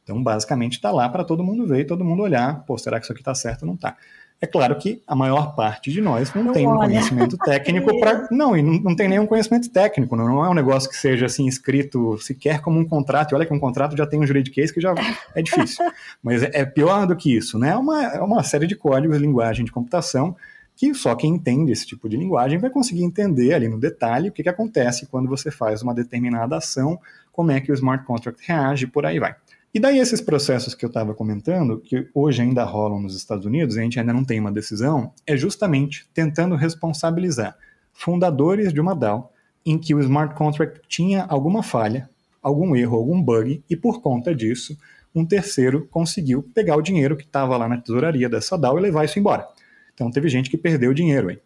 [0.03, 3.05] Então, basicamente, está lá para todo mundo ver e todo mundo olhar, pô, será que
[3.05, 3.97] isso aqui está certo ou não está?
[4.43, 8.27] É claro que a maior parte de nós não, não tem um conhecimento técnico para.
[8.29, 11.27] Não, e não, não, tem nenhum conhecimento técnico, não, não, é um negócio que seja
[11.27, 13.31] assim escrito sequer como um contrato.
[13.31, 14.93] E olha que um contrato já tem um juridiquês que já
[15.33, 15.85] é difícil.
[16.21, 17.71] Mas é, é, pior do que isso, né?
[17.71, 20.35] É uma, é uma série de códigos, linguagem de computação,
[20.75, 24.33] que só quem entende esse tipo de linguagem vai conseguir entender ali no detalhe o
[24.33, 26.99] que, que acontece quando você faz uma determinada ação,
[27.31, 29.37] como é que o smart contract reage, por aí vai.
[29.75, 33.79] E daí esses processos que eu estava comentando, que hoje ainda rolam nos Estados Unidos,
[33.79, 37.57] a gente ainda não tem uma decisão, é justamente tentando responsabilizar
[37.91, 39.33] fundadores de uma DAO
[39.65, 42.11] em que o smart contract tinha alguma falha,
[42.43, 44.77] algum erro, algum bug, e por conta disso,
[45.15, 49.07] um terceiro conseguiu pegar o dinheiro que estava lá na tesouraria dessa DAO e levar
[49.07, 49.47] isso embora.
[49.95, 51.39] Então teve gente que perdeu dinheiro aí.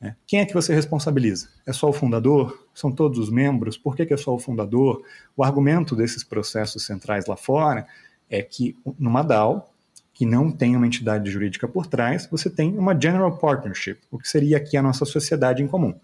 [0.00, 0.16] Né?
[0.26, 1.48] Quem é que você responsabiliza?
[1.66, 2.66] É só o fundador?
[2.74, 3.76] São todos os membros?
[3.76, 5.02] Por que, que é só o fundador?
[5.36, 7.86] O argumento desses processos centrais lá fora
[8.28, 9.70] é que numa DAO,
[10.14, 14.28] que não tem uma entidade jurídica por trás, você tem uma general partnership, o que
[14.28, 15.94] seria aqui a nossa sociedade em comum.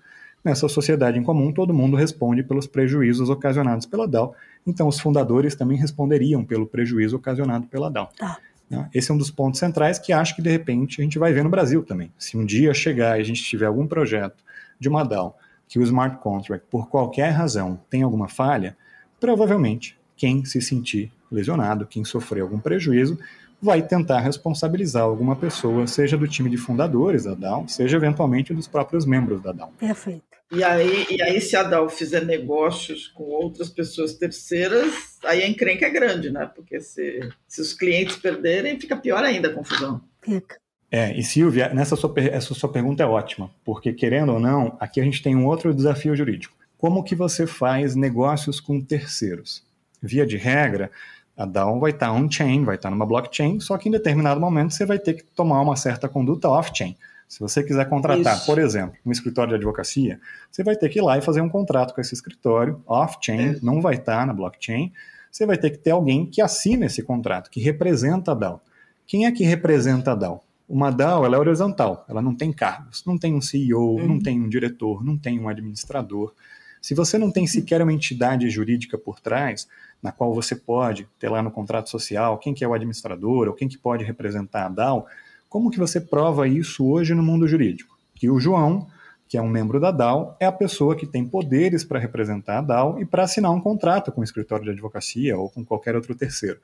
[0.44, 4.34] Nessa sociedade em comum, todo mundo responde pelos prejuízos ocasionados pela DAO,
[4.66, 8.10] então os fundadores também responderiam pelo prejuízo ocasionado pela DAO.
[8.16, 8.38] Tá.
[8.68, 8.88] Né?
[8.92, 11.44] Esse é um dos pontos centrais que acho que de repente a gente vai ver
[11.44, 12.12] no Brasil também.
[12.18, 14.44] Se um dia chegar e a gente tiver algum projeto
[14.78, 15.36] de uma DAO
[15.68, 18.76] que o smart contract, por qualquer razão, tem alguma falha,
[19.18, 23.18] provavelmente quem se sentir lesionado, quem sofrer algum prejuízo,
[23.60, 28.68] vai tentar responsabilizar alguma pessoa, seja do time de fundadores da DAO, seja eventualmente dos
[28.68, 29.72] próprios membros da DAO.
[29.78, 30.35] Perfeito.
[30.52, 35.48] E aí, e aí, se a DAO fizer negócios com outras pessoas terceiras, aí a
[35.48, 36.48] encrenca é grande, né?
[36.54, 40.00] Porque se, se os clientes perderem, fica pior ainda a confusão.
[40.22, 40.56] Fica.
[40.90, 45.00] É, e Silvia, nessa sua, essa sua pergunta é ótima, porque querendo ou não, aqui
[45.00, 46.54] a gente tem um outro desafio jurídico.
[46.78, 49.64] Como que você faz negócios com terceiros?
[50.00, 50.90] Via de regra,
[51.36, 54.86] a DAO vai estar on-chain, vai estar numa blockchain, só que em determinado momento você
[54.86, 56.96] vai ter que tomar uma certa conduta off-chain.
[57.28, 58.46] Se você quiser contratar, Isso.
[58.46, 61.48] por exemplo, um escritório de advocacia, você vai ter que ir lá e fazer um
[61.48, 64.92] contrato com esse escritório off-chain, não vai estar na blockchain.
[65.30, 68.62] Você vai ter que ter alguém que assine esse contrato, que representa a DAO.
[69.06, 70.44] Quem é que representa a DAO?
[70.68, 74.06] Uma DAO ela é horizontal, ela não tem cargos, não tem um CEO, uhum.
[74.06, 76.32] não tem um diretor, não tem um administrador.
[76.80, 79.68] Se você não tem sequer uma entidade jurídica por trás,
[80.02, 83.54] na qual você pode ter lá no contrato social quem que é o administrador ou
[83.54, 85.06] quem que pode representar a DAO,
[85.48, 87.96] como que você prova isso hoje no mundo jurídico?
[88.14, 88.86] Que o João,
[89.28, 92.62] que é um membro da DAO, é a pessoa que tem poderes para representar a
[92.62, 96.14] DAO e para assinar um contrato com o escritório de advocacia ou com qualquer outro
[96.14, 96.58] terceiro.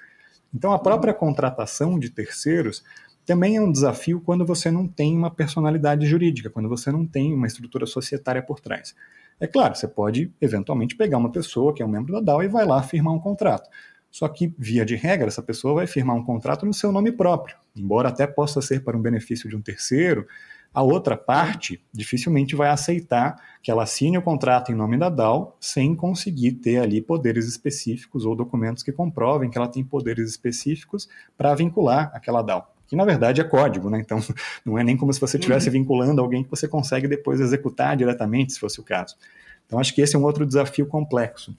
[0.55, 2.85] Então, a própria contratação de terceiros
[3.25, 7.33] também é um desafio quando você não tem uma personalidade jurídica, quando você não tem
[7.33, 8.95] uma estrutura societária por trás.
[9.40, 12.49] É claro, você pode eventualmente pegar uma pessoa que é um membro da DAO e
[12.49, 13.68] vai lá firmar um contrato.
[14.12, 17.57] Só que, via de regra, essa pessoa vai firmar um contrato no seu nome próprio.
[17.75, 20.27] Embora até possa ser para um benefício de um terceiro,
[20.72, 25.57] a outra parte dificilmente vai aceitar que ela assine o contrato em nome da DAO
[25.59, 31.09] sem conseguir ter ali poderes específicos ou documentos que comprovem que ela tem poderes específicos
[31.37, 32.70] para vincular aquela DAO.
[32.87, 33.98] Que na verdade é código, né?
[33.98, 34.18] Então
[34.62, 35.72] não é nem como se você estivesse uhum.
[35.72, 39.16] vinculando alguém que você consegue depois executar diretamente, se fosse o caso.
[39.66, 41.57] Então acho que esse é um outro desafio complexo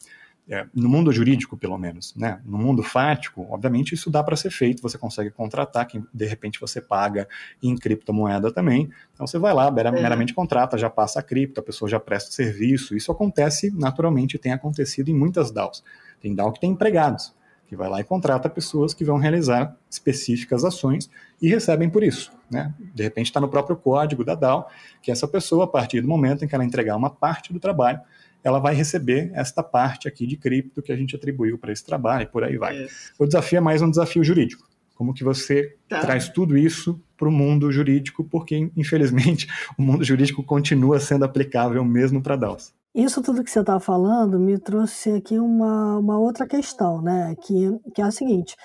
[0.50, 2.42] é, no mundo jurídico, pelo menos, né?
[2.46, 6.60] No mundo fático, obviamente isso dá para ser feito, você consegue contratar, que de repente
[6.60, 7.28] você paga
[7.62, 8.90] em criptomoeda também.
[9.14, 9.92] Então você vai lá, é.
[9.92, 12.96] meramente contrata, já passa a cripto, a pessoa já presta o serviço.
[12.96, 15.84] Isso acontece naturalmente, tem acontecido em muitas DAOs.
[16.20, 17.34] Tem DAO que tem empregados,
[17.66, 21.10] que vai lá e contrata pessoas que vão realizar específicas ações
[21.42, 22.34] e recebem por isso.
[22.52, 22.74] Né?
[22.94, 24.70] De repente está no próprio código da DAO
[25.02, 28.02] que essa pessoa, a partir do momento em que ela entregar uma parte do trabalho,
[28.44, 32.24] ela vai receber esta parte aqui de cripto que a gente atribuiu para esse trabalho
[32.24, 32.88] e por aí vai.
[33.18, 34.68] O desafio é mais um desafio jurídico.
[34.96, 36.02] Como que você tá.
[36.02, 41.84] traz tudo isso para o mundo jurídico, porque, infelizmente, o mundo jurídico continua sendo aplicável
[41.84, 42.74] mesmo para DAOs.
[42.94, 47.36] Isso tudo que você está falando me trouxe aqui uma, uma outra questão, né?
[47.42, 48.56] Que, que é a seguinte: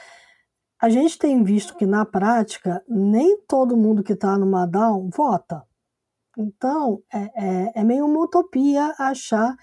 [0.81, 5.63] a gente tem visto que na prática nem todo mundo que está numa DAO vota.
[6.39, 9.57] Então é, é, é meio uma utopia achar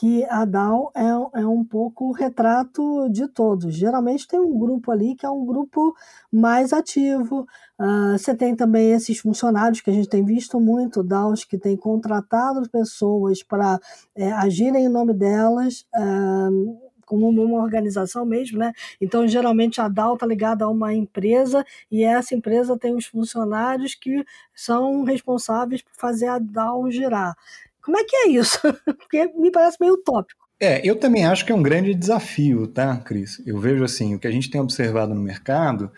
[0.00, 3.74] que a DAO é, é um pouco o retrato de todos.
[3.74, 5.94] Geralmente tem um grupo ali que é um grupo
[6.32, 7.46] mais ativo.
[7.78, 11.76] Uh, você tem também esses funcionários que a gente tem visto muito, DAOs que têm
[11.76, 13.78] contratado pessoas para
[14.16, 15.84] é, agirem em nome delas.
[15.94, 18.72] Uh, como uma organização mesmo, né?
[19.00, 23.96] Então, geralmente a DAO está ligada a uma empresa e essa empresa tem os funcionários
[23.96, 27.34] que são responsáveis por fazer a DAO girar.
[27.82, 28.60] Como é que é isso?
[28.84, 30.46] Porque me parece meio utópico.
[30.60, 33.42] É, eu também acho que é um grande desafio, tá, Cris?
[33.44, 35.90] Eu vejo assim, o que a gente tem observado no mercado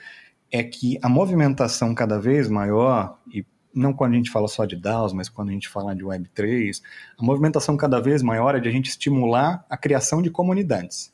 [0.50, 4.76] é que a movimentação cada vez maior, e não quando a gente fala só de
[4.76, 6.82] DAOs, mas quando a gente fala de Web3,
[7.18, 11.12] a movimentação cada vez maior é de a gente estimular a criação de comunidades.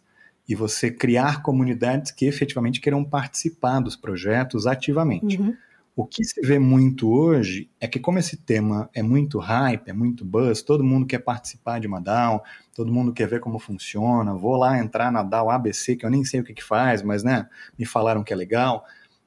[0.49, 5.38] E você criar comunidades que efetivamente queiram participar dos projetos ativamente.
[5.38, 5.55] Uhum.
[5.94, 9.92] O que se vê muito hoje é que, como esse tema é muito hype, é
[9.92, 12.40] muito buzz, todo mundo quer participar de uma DAO,
[12.73, 16.25] todo mundo quer ver como funciona, vou lá entrar na DAO ABC, que eu nem
[16.25, 18.85] sei o que, que faz, mas né, me falaram que é legal.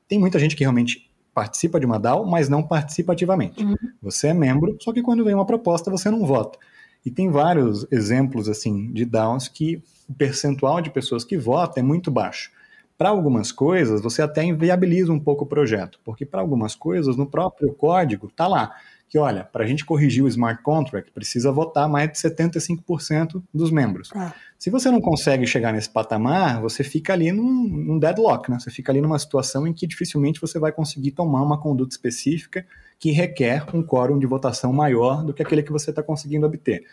[0.07, 3.63] Tem muita gente que realmente participa de uma DAO, mas não participa ativamente.
[3.63, 3.75] Uhum.
[4.01, 6.59] Você é membro, só que quando vem uma proposta você não vota.
[7.05, 11.85] E tem vários exemplos assim de DAOs que o percentual de pessoas que votam é
[11.85, 12.51] muito baixo.
[12.97, 17.25] Para algumas coisas, você até inviabiliza um pouco o projeto, porque para algumas coisas, no
[17.25, 18.75] próprio código, está lá
[19.11, 23.69] que, olha, para a gente corrigir o smart contract, precisa votar mais de 75% dos
[23.69, 24.09] membros.
[24.15, 24.33] Ah.
[24.57, 28.57] Se você não consegue chegar nesse patamar, você fica ali num, num, deadlock, né?
[28.57, 32.65] Você fica ali numa situação em que dificilmente você vai conseguir tomar uma conduta específica
[32.97, 36.85] que requer um quórum de votação maior do que aquele que você está conseguindo obter.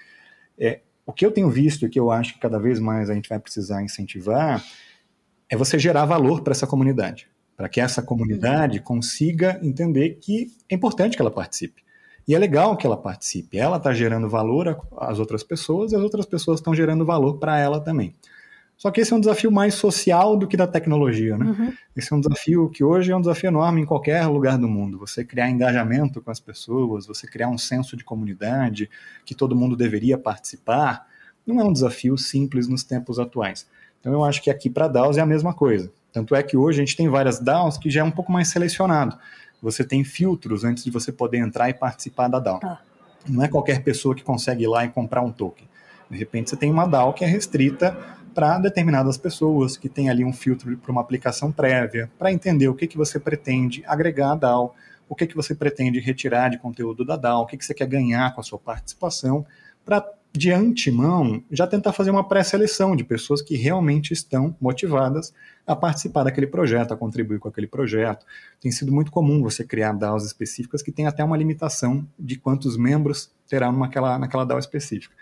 [0.59, 3.14] É, o que eu tenho visto e que eu acho que cada vez mais a
[3.14, 4.61] gente vai precisar incentivar
[5.48, 10.74] é você gerar valor para essa comunidade, para que essa comunidade consiga entender que é
[10.74, 11.87] importante que ela participe.
[12.29, 13.57] E é legal que ela participe.
[13.57, 17.59] Ela está gerando valor às outras pessoas e as outras pessoas estão gerando valor para
[17.59, 18.14] ela também.
[18.77, 21.47] Só que esse é um desafio mais social do que da tecnologia, né?
[21.47, 21.73] Uhum.
[21.97, 24.99] Esse é um desafio que hoje é um desafio enorme em qualquer lugar do mundo.
[24.99, 28.88] Você criar engajamento com as pessoas, você criar um senso de comunidade
[29.25, 31.07] que todo mundo deveria participar,
[31.45, 33.67] não é um desafio simples nos tempos atuais.
[33.99, 35.91] Então eu acho que aqui para DAOs é a mesma coisa.
[36.12, 38.49] Tanto é que hoje a gente tem várias DAOs que já é um pouco mais
[38.49, 39.19] selecionado.
[39.62, 42.61] Você tem filtros antes de você poder entrar e participar da DAO.
[42.62, 42.79] Ah.
[43.29, 45.68] Não é qualquer pessoa que consegue ir lá e comprar um token.
[46.11, 47.97] De repente você tem uma DAO que é restrita
[48.35, 52.75] para determinadas pessoas, que tem ali um filtro para uma aplicação prévia, para entender o
[52.75, 54.75] que, que você pretende agregar à DAO,
[55.09, 57.87] o que, que você pretende retirar de conteúdo da DAO, o que, que você quer
[57.87, 59.44] ganhar com a sua participação,
[59.85, 65.33] para de antemão, já tentar fazer uma pré-seleção de pessoas que realmente estão motivadas
[65.67, 68.25] a participar daquele projeto, a contribuir com aquele projeto.
[68.61, 72.77] Tem sido muito comum você criar DAOs específicas que tem até uma limitação de quantos
[72.77, 75.14] membros terá naquela, naquela DAO específica.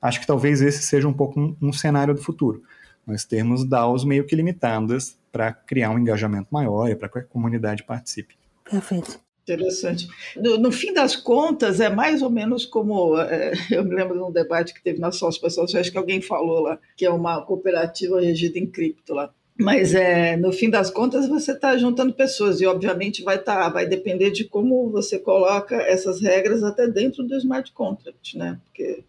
[0.00, 2.62] Acho que talvez esse seja um pouco um, um cenário do futuro.
[3.06, 7.22] Nós termos DAOs meio que limitadas para criar um engajamento maior e para que a
[7.22, 8.36] comunidade participe.
[8.64, 9.20] Perfeito.
[9.42, 10.08] Interessante.
[10.36, 13.18] No, no, fim das contas, é mais ou menos como.
[13.18, 16.20] É, eu me lembro de um debate que teve na Sócio Pessoal, acho que alguém
[16.20, 19.32] falou lá, que é uma cooperativa regida em cripto lá.
[19.60, 23.86] Mas é, no fim das contas você está juntando pessoas e obviamente vai tá, vai
[23.86, 28.58] depender de como você coloca essas regras até dentro do smart contract, né?
[28.64, 29.04] Porque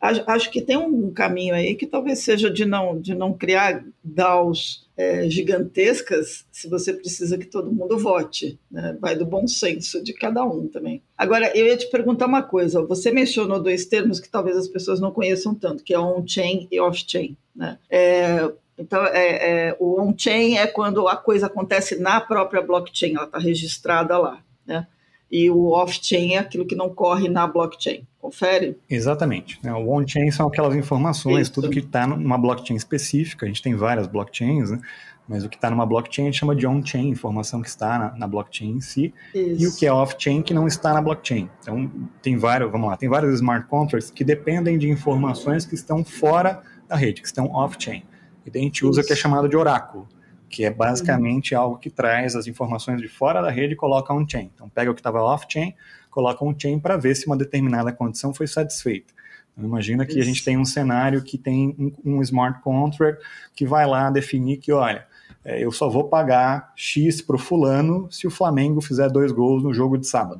[0.00, 4.88] acho que tem um caminho aí que talvez seja de não, de não criar DAOs
[4.96, 8.58] é, gigantescas se você precisa que todo mundo vote.
[8.70, 8.96] Né?
[8.98, 11.02] Vai do bom senso de cada um também.
[11.16, 12.84] Agora, eu ia te perguntar uma coisa.
[12.86, 16.80] Você mencionou dois termos que talvez as pessoas não conheçam tanto, que é on-chain e
[16.80, 17.36] off-chain.
[17.54, 17.78] Né?
[17.90, 23.26] É, então, é, é, o on-chain é quando a coisa acontece na própria blockchain, ela
[23.26, 24.42] está registrada lá.
[24.66, 24.86] Né?
[25.30, 28.04] e o off-chain é aquilo que não corre na blockchain.
[28.20, 28.76] Confere?
[28.88, 29.58] Exatamente.
[29.64, 31.54] É, o on-chain são aquelas informações, Isso.
[31.54, 33.46] tudo que está numa blockchain específica.
[33.46, 34.78] A gente tem várias blockchains, né?
[35.26, 38.16] mas o que está numa blockchain a gente chama de on-chain, informação que está na,
[38.16, 39.62] na blockchain em si, Isso.
[39.62, 41.48] e o que é off-chain que não está na blockchain.
[41.60, 46.04] Então, tem vários, vamos lá, tem vários smart contracts que dependem de informações que estão
[46.04, 48.02] fora da rede, que estão off-chain.
[48.44, 50.08] E a gente usa o que é chamado de oráculo
[50.50, 54.50] que é basicamente algo que traz as informações de fora da rede e coloca on-chain.
[54.52, 55.72] Então, pega o que estava off-chain,
[56.10, 59.12] coloca on-chain para ver se uma determinada condição foi satisfeita.
[59.52, 60.20] Então, imagina que Isso.
[60.20, 63.22] a gente tem um cenário que tem um, um, smart contract
[63.54, 65.06] que vai lá definir que, olha,
[65.42, 69.72] é, eu só vou pagar X pro fulano se o Flamengo fizer dois gols no
[69.72, 70.38] jogo de sábado.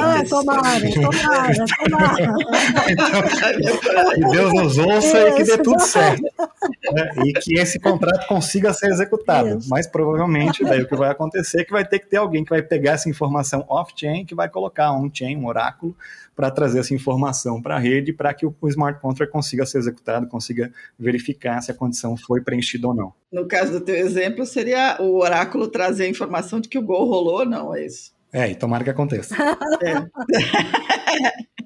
[0.00, 0.62] Ah, tomara,
[0.94, 2.34] tomara, tomara.
[4.14, 5.28] que Deus nos ouça Isso.
[5.28, 6.22] e que dê tudo certo.
[6.92, 7.10] Né?
[7.24, 9.58] E que esse contrato consiga ser executado.
[9.58, 9.68] Isso.
[9.68, 12.50] Mas provavelmente daí o que vai acontecer é que vai ter que ter alguém que
[12.50, 15.96] vai pegar essa informação off-chain, que vai colocar on-chain, um oráculo,
[16.36, 19.78] para trazer essa informação para a rede, para que o, o smart contract consiga ser
[19.78, 23.12] executado, consiga verificar se a condição foi preenchida ou não.
[23.32, 27.08] No caso do teu exemplo, seria o oráculo trazer a informação de que o gol
[27.08, 28.14] rolou, não é isso?
[28.32, 29.34] É, e tomara que aconteça.
[29.82, 30.04] É.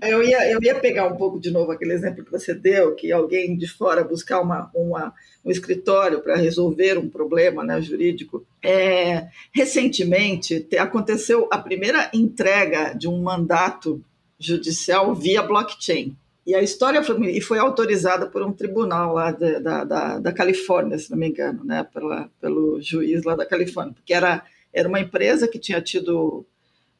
[0.13, 3.11] eu, ia, eu ia pegar um pouco de novo aquele exemplo que você deu, que
[3.11, 5.13] alguém de fora buscar uma, uma
[5.45, 8.47] um escritório para resolver um problema né, jurídico.
[8.63, 14.01] É, recentemente aconteceu a primeira entrega de um mandato
[14.41, 16.17] judicial via blockchain.
[16.47, 20.33] E a história foi, e foi autorizada por um tribunal lá da, da, da, da
[20.33, 24.89] Califórnia, se não me engano, né, pela, pelo juiz lá da Califórnia, porque era, era
[24.89, 26.45] uma empresa que tinha tido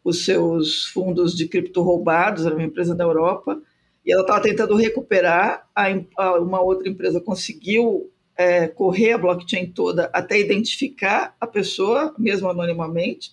[0.05, 3.61] os seus fundos de cripto roubados, era uma empresa da Europa,
[4.05, 5.87] e ela estava tentando recuperar, a,
[6.17, 12.49] a, uma outra empresa conseguiu é, correr a blockchain toda até identificar a pessoa, mesmo
[12.49, 13.33] anonimamente,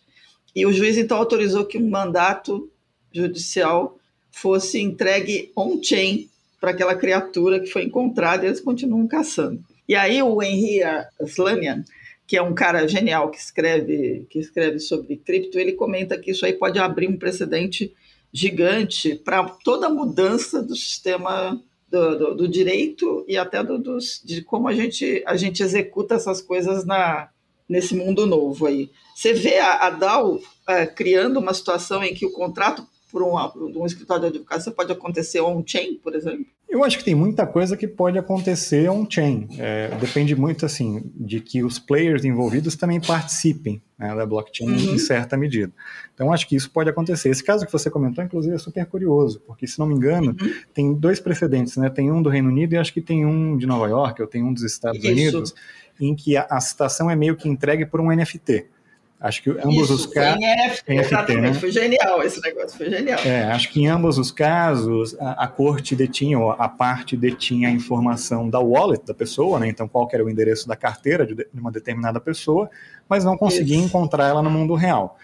[0.55, 2.69] e o juiz então autorizou que um mandato
[3.13, 3.96] judicial
[4.39, 6.29] fosse entregue on-chain
[6.59, 9.59] para aquela criatura que foi encontrada e eles continuam caçando.
[9.87, 10.81] E aí o Henry
[11.21, 11.83] Slanian,
[12.25, 16.45] que é um cara genial que escreve, que escreve sobre cripto, ele comenta que isso
[16.45, 17.93] aí pode abrir um precedente
[18.31, 24.21] gigante para toda a mudança do sistema do, do, do direito e até do, dos,
[24.23, 27.29] de como a gente, a gente executa essas coisas na,
[27.67, 28.89] nesse mundo novo aí.
[29.15, 33.35] Você vê a, a DAO é, criando uma situação em que o contrato por um,
[33.81, 36.45] um escritório de advocacia pode acontecer on-chain, por exemplo?
[36.69, 39.47] Eu acho que tem muita coisa que pode acontecer on-chain.
[39.57, 44.95] É, depende muito, assim, de que os players envolvidos também participem né, da blockchain uhum.
[44.95, 45.71] em certa medida.
[46.13, 47.29] Então, acho que isso pode acontecer.
[47.29, 50.53] Esse caso que você comentou, inclusive, é super curioso, porque, se não me engano, uhum.
[50.73, 51.89] tem dois precedentes, né?
[51.89, 54.43] Tem um do Reino Unido e acho que tem um de Nova York, ou tem
[54.43, 55.09] um dos Estados isso.
[55.09, 55.55] Unidos,
[56.01, 58.65] em que a, a citação é meio que entregue por um NFT.
[59.19, 60.39] Acho que ambos Isso, os casos.
[60.87, 61.53] NFT, né?
[61.55, 63.19] Foi genial esse negócio, foi genial.
[63.25, 67.69] É, acho que em ambos os casos a, a, corte detinha, ou a parte detinha
[67.69, 69.67] a informação da wallet da pessoa, né?
[69.67, 72.69] Então, qual era o endereço da carteira de, de uma determinada pessoa,
[73.09, 73.85] mas não conseguia Isso.
[73.85, 75.17] encontrar ela no mundo real.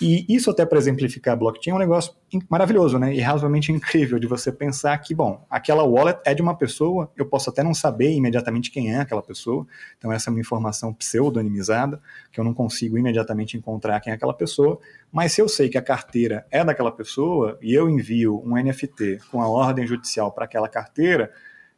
[0.00, 2.14] E isso até para exemplificar blockchain é um negócio
[2.48, 3.14] maravilhoso, né?
[3.14, 7.26] E razoavelmente incrível de você pensar que, bom, aquela wallet é de uma pessoa, eu
[7.26, 9.66] posso até não saber imediatamente quem é aquela pessoa,
[9.98, 12.00] então essa é uma informação pseudonimizada,
[12.32, 14.78] que eu não consigo imediatamente encontrar quem é aquela pessoa,
[15.12, 19.18] mas se eu sei que a carteira é daquela pessoa e eu envio um NFT
[19.30, 21.30] com a ordem judicial para aquela carteira,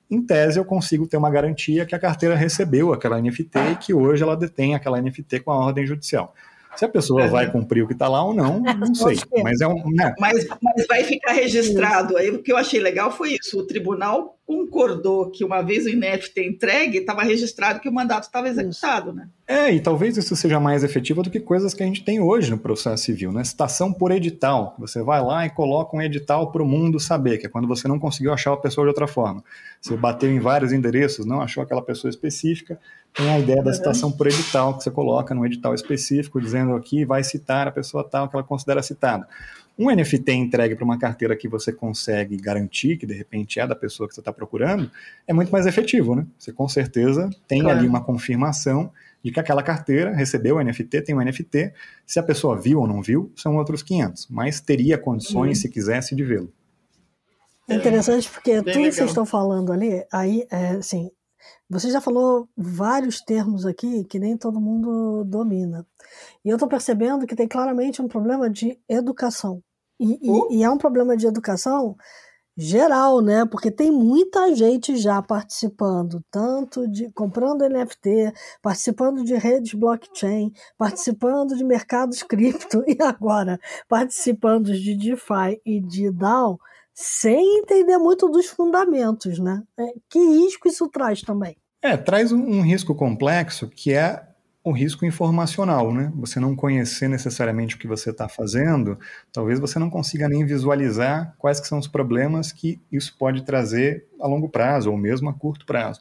[0.08, 3.94] em tese eu consigo ter uma garantia que a carteira recebeu aquela NFT e que
[3.94, 6.34] hoje ela detém aquela NFT com a ordem judicial.
[6.76, 9.18] Se a pessoa vai cumprir o que está lá ou não, não sei.
[9.42, 9.90] Mas é um.
[9.90, 10.14] Né?
[10.18, 12.16] Mas, mas vai ficar registrado.
[12.16, 15.88] Aí o que eu achei legal foi isso: o tribunal concordou que uma vez o
[15.88, 19.28] INEF ter entregue, estava registrado que o mandato estava executado, né?
[19.46, 22.50] É, e talvez isso seja mais efetivo do que coisas que a gente tem hoje
[22.50, 23.44] no processo civil, né?
[23.44, 24.74] Citação por edital.
[24.78, 27.86] Você vai lá e coloca um edital para o mundo saber, que é quando você
[27.86, 29.42] não conseguiu achar a pessoa de outra forma.
[29.80, 32.78] Você bateu em vários endereços, não achou aquela pessoa específica,
[33.14, 33.76] tem a ideia da uhum.
[33.76, 38.02] citação por edital, que você coloca num edital específico, dizendo aqui vai citar a pessoa
[38.02, 39.28] tal que ela considera citada.
[39.78, 43.74] Um NFT entregue para uma carteira que você consegue garantir, que de repente é da
[43.74, 44.90] pessoa que você está procurando,
[45.26, 46.26] é muito mais efetivo, né?
[46.38, 47.78] Você com certeza tem claro.
[47.78, 48.90] ali uma confirmação
[49.22, 51.72] de que aquela carteira recebeu o NFT, tem o NFT.
[52.06, 55.62] Se a pessoa viu ou não viu, são outros 500, mas teria condições, uhum.
[55.62, 56.52] se quisesse, de vê-lo.
[57.68, 58.90] É interessante porque Bem tudo legal.
[58.90, 61.10] que vocês estão falando ali, aí, é, assim,
[61.72, 65.86] você já falou vários termos aqui que nem todo mundo domina.
[66.44, 69.62] E eu estou percebendo que tem claramente um problema de educação.
[69.98, 71.96] E, e, e, é um problema de educação
[72.54, 73.46] geral, né?
[73.46, 81.56] Porque tem muita gente já participando, tanto de comprando NFT, participando de redes blockchain, participando
[81.56, 83.58] de mercados cripto e agora
[83.88, 86.58] participando de DeFi e de DAO,
[86.92, 89.62] sem entender muito dos fundamentos, né?
[89.78, 91.56] É, que risco isso traz também?
[91.82, 94.22] É, traz um, um risco complexo que é
[94.64, 96.12] o risco informacional, né?
[96.14, 98.96] Você não conhecer necessariamente o que você está fazendo,
[99.32, 104.06] talvez você não consiga nem visualizar quais que são os problemas que isso pode trazer
[104.20, 106.00] a longo prazo ou mesmo a curto prazo.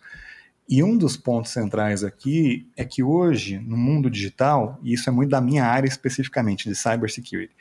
[0.69, 5.11] E um dos pontos centrais aqui é que hoje, no mundo digital, e isso é
[5.11, 7.53] muito da minha área especificamente, de cybersecurity,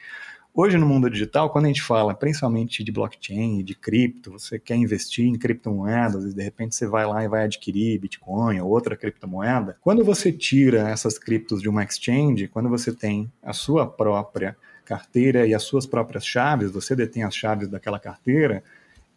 [0.53, 4.75] Hoje, no mundo digital, quando a gente fala principalmente de blockchain, de cripto, você quer
[4.75, 8.97] investir em criptomoedas e de repente você vai lá e vai adquirir Bitcoin ou outra
[8.97, 14.57] criptomoeda, quando você tira essas criptos de uma exchange, quando você tem a sua própria
[14.85, 18.63] carteira e as suas próprias chaves, você detém as chaves daquela carteira,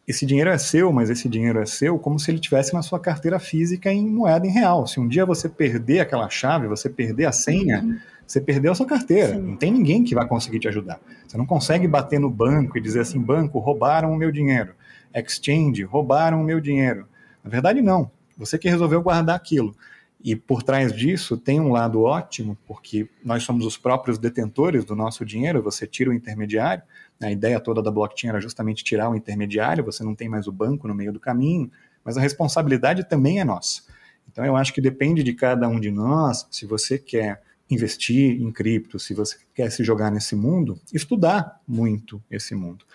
[0.07, 2.99] esse dinheiro é seu, mas esse dinheiro é seu como se ele tivesse na sua
[2.99, 4.86] carteira física em moeda em real.
[4.86, 7.97] Se um dia você perder aquela chave, você perder a senha, uhum.
[8.26, 9.36] Você perdeu a sua carteira.
[9.36, 9.41] Sim.
[9.41, 10.99] Não tem ninguém que vai conseguir te ajudar.
[11.28, 14.74] Você não consegue bater no banco e dizer assim: banco, roubaram o meu dinheiro.
[15.13, 17.07] Exchange, roubaram o meu dinheiro.
[17.43, 18.09] Na verdade, não.
[18.38, 19.76] Você que resolveu guardar aquilo.
[20.24, 24.95] E por trás disso tem um lado ótimo, porque nós somos os próprios detentores do
[24.95, 26.82] nosso dinheiro, você tira o intermediário.
[27.21, 30.51] A ideia toda da blockchain era justamente tirar o intermediário, você não tem mais o
[30.51, 31.69] banco no meio do caminho,
[32.05, 33.82] mas a responsabilidade também é nossa.
[34.32, 38.51] Então eu acho que depende de cada um de nós, se você quer investir em
[38.51, 42.86] cripto, se você quer se jogar nesse mundo, estudar muito esse mundo.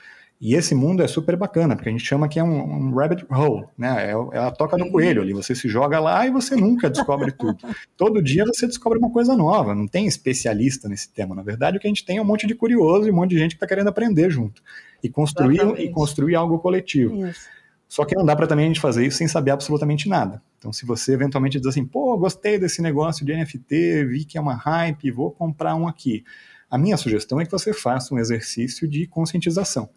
[0.41, 3.27] E esse mundo é super bacana, porque a gente chama que é um, um rabbit
[3.29, 4.07] hole, né?
[4.07, 5.33] É, é, a toca do coelho ali.
[5.33, 7.59] Você se joga lá e você nunca descobre tudo.
[7.97, 9.75] Todo dia você descobre uma coisa nova.
[9.75, 11.35] Não tem especialista nesse tema.
[11.35, 13.31] Na verdade, o que a gente tem é um monte de curioso e um monte
[13.31, 14.63] de gente que está querendo aprender junto
[15.03, 17.27] e construir e construir algo coletivo.
[17.27, 17.49] Isso.
[17.89, 20.43] Só que não dá para também a gente fazer isso sem saber absolutamente nada.
[20.59, 24.41] Então, se você eventualmente diz assim, pô, gostei desse negócio de NFT, vi que é
[24.41, 26.23] uma hype, vou comprar um aqui.
[26.71, 29.89] A minha sugestão é que você faça um exercício de conscientização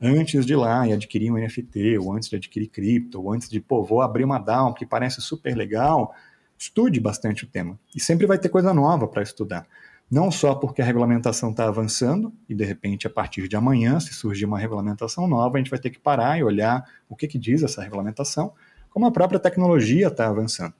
[0.00, 3.48] antes de ir lá e adquirir um NFT, ou antes de adquirir cripto, ou antes
[3.48, 6.14] de, pô, vou abrir uma DAO que parece super legal,
[6.58, 7.78] estude bastante o tema.
[7.94, 9.66] E sempre vai ter coisa nova para estudar.
[10.10, 14.14] Não só porque a regulamentação está avançando, e de repente, a partir de amanhã, se
[14.14, 17.38] surgir uma regulamentação nova, a gente vai ter que parar e olhar o que, que
[17.38, 18.52] diz essa regulamentação,
[18.88, 20.74] como a própria tecnologia está avançando.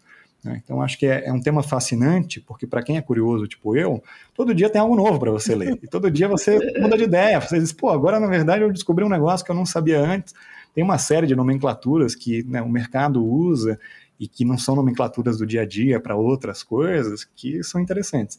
[0.44, 0.60] Né?
[0.64, 4.02] Então, acho que é, é, um tema fascinante, porque para quem é curioso, tipo eu,
[4.32, 5.78] todo dia tem algo novo para você ler.
[5.82, 7.40] E todo dia você muda de ideia.
[7.40, 10.34] Você diz, pô, agora na verdade eu descobri um negócio que eu não sabia antes.
[10.72, 13.78] Tem uma série de nomenclaturas que né, o mercado usa
[14.20, 18.38] e que não são nomenclaturas do dia a dia para outras coisas que são interessantes.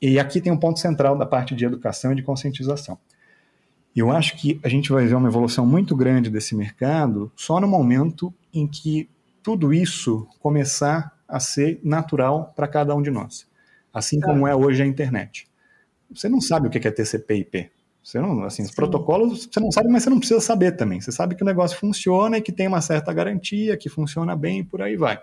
[0.00, 2.98] E aqui tem um ponto central da parte de educação e de conscientização.
[3.94, 7.68] Eu acho que a gente vai ver uma evolução muito grande desse mercado só no
[7.68, 9.08] momento em que
[9.42, 13.46] tudo isso começar a ser natural para cada um de nós.
[13.92, 14.26] Assim tá.
[14.26, 15.46] como é hoje a internet.
[16.10, 17.70] Você não sabe o que é TCP/IP.
[18.02, 18.74] Você não, assim, os Sim.
[18.74, 21.00] protocolos você não sabe, mas você não precisa saber também.
[21.00, 24.60] Você sabe que o negócio funciona e que tem uma certa garantia, que funciona bem
[24.60, 25.20] e por aí vai.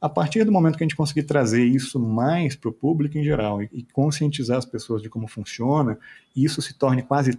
[0.00, 3.24] A partir do momento que a gente conseguir trazer isso mais para o público em
[3.24, 5.98] geral e, e, conscientizar as pessoas de como funciona,
[6.36, 7.36] e isso se torne quase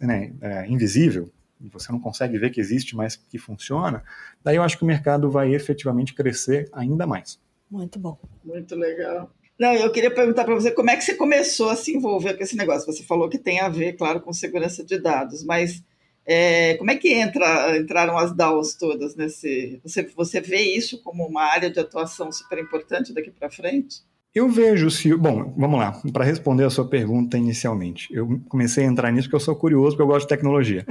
[0.00, 1.30] né, é, invisível,
[1.60, 4.02] e você não consegue ver que existe, mas que funciona,
[4.42, 7.38] daí eu acho que o mercado vai efetivamente crescer ainda mais.
[7.70, 8.18] Muito bom.
[8.42, 9.30] Muito legal.
[9.58, 12.42] Não, eu queria perguntar para você como é que você começou a se envolver com
[12.42, 12.90] esse negócio.
[12.90, 15.84] Você falou que tem a ver, claro, com segurança de dados, mas
[16.24, 19.80] é, como é que entra, entraram as DAOs todas nesse?
[19.82, 24.02] Você, você vê isso como uma área de atuação super importante daqui para frente?
[24.34, 25.14] Eu vejo se.
[25.14, 26.00] Bom, vamos lá.
[26.10, 29.90] Para responder a sua pergunta inicialmente, eu comecei a entrar nisso porque eu sou curioso,
[29.90, 30.86] porque eu gosto de tecnologia.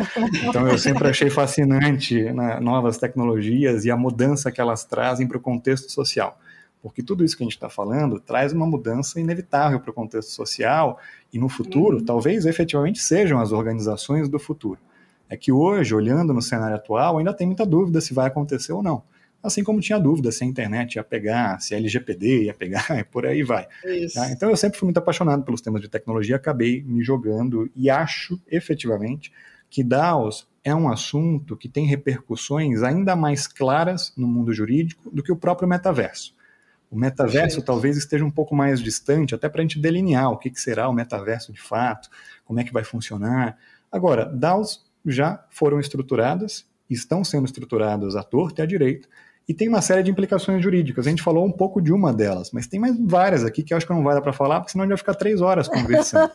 [0.47, 5.37] Então, eu sempre achei fascinante né, novas tecnologias e a mudança que elas trazem para
[5.37, 6.37] o contexto social.
[6.83, 10.29] Porque tudo isso que a gente está falando traz uma mudança inevitável para o contexto
[10.29, 10.99] social
[11.33, 12.05] e no futuro, uhum.
[12.05, 14.79] talvez efetivamente sejam as organizações do futuro.
[15.31, 18.83] É que hoje, olhando no cenário atual, ainda tem muita dúvida se vai acontecer ou
[18.83, 19.01] não
[19.43, 23.03] assim como tinha dúvida se a internet ia pegar, se a LGPD ia pegar, e
[23.03, 23.67] por aí vai.
[24.13, 24.31] Tá?
[24.31, 28.39] Então eu sempre fui muito apaixonado pelos temas de tecnologia, acabei me jogando e acho
[28.47, 29.31] efetivamente
[29.69, 35.23] que DAOs é um assunto que tem repercussões ainda mais claras no mundo jurídico do
[35.23, 36.35] que o próprio metaverso.
[36.89, 40.49] O metaverso talvez esteja um pouco mais distante, até para a gente delinear o que,
[40.49, 42.09] que será o metaverso de fato,
[42.43, 43.57] como é que vai funcionar.
[43.89, 49.07] Agora, DAOs já foram estruturadas, estão sendo estruturadas à torta e à direita,
[49.51, 51.05] e tem uma série de implicações jurídicas.
[51.05, 53.77] A gente falou um pouco de uma delas, mas tem mais várias aqui que eu
[53.77, 55.67] acho que não vai dar para falar, porque senão a gente vai ficar três horas
[55.67, 56.31] conversando.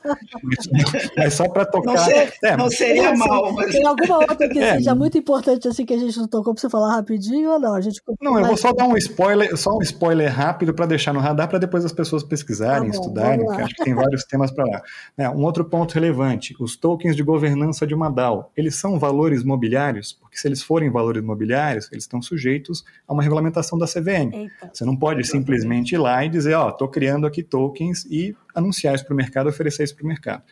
[1.17, 1.95] é só para tocar.
[1.95, 3.19] Não, ser, é, não seria mas...
[3.19, 3.53] mal.
[3.55, 3.73] Mas...
[3.73, 4.75] Tem alguma outra que é.
[4.75, 7.75] seja muito importante assim que a gente não tocou para você falar rapidinho ou não?
[7.75, 11.15] A gente não, eu vou só dar um spoiler, só um spoiler rápido para deixar
[11.15, 14.51] no radar para depois as pessoas pesquisarem, tá bom, estudarem, acho que tem vários temas
[14.51, 14.83] para lá.
[15.17, 19.43] É, um outro ponto relevante: os tokens de governança de uma DAO, eles são valores
[19.43, 24.33] mobiliários, porque se eles forem valores mobiliários, eles estão sujeitos a uma regulamentação da CVM.
[24.33, 24.71] Eita.
[24.73, 28.35] Você não pode simplesmente ir lá e dizer, ó, oh, estou criando aqui tokens e
[28.55, 30.43] anunciar isso para o mercado, oferecer isso para o mercado.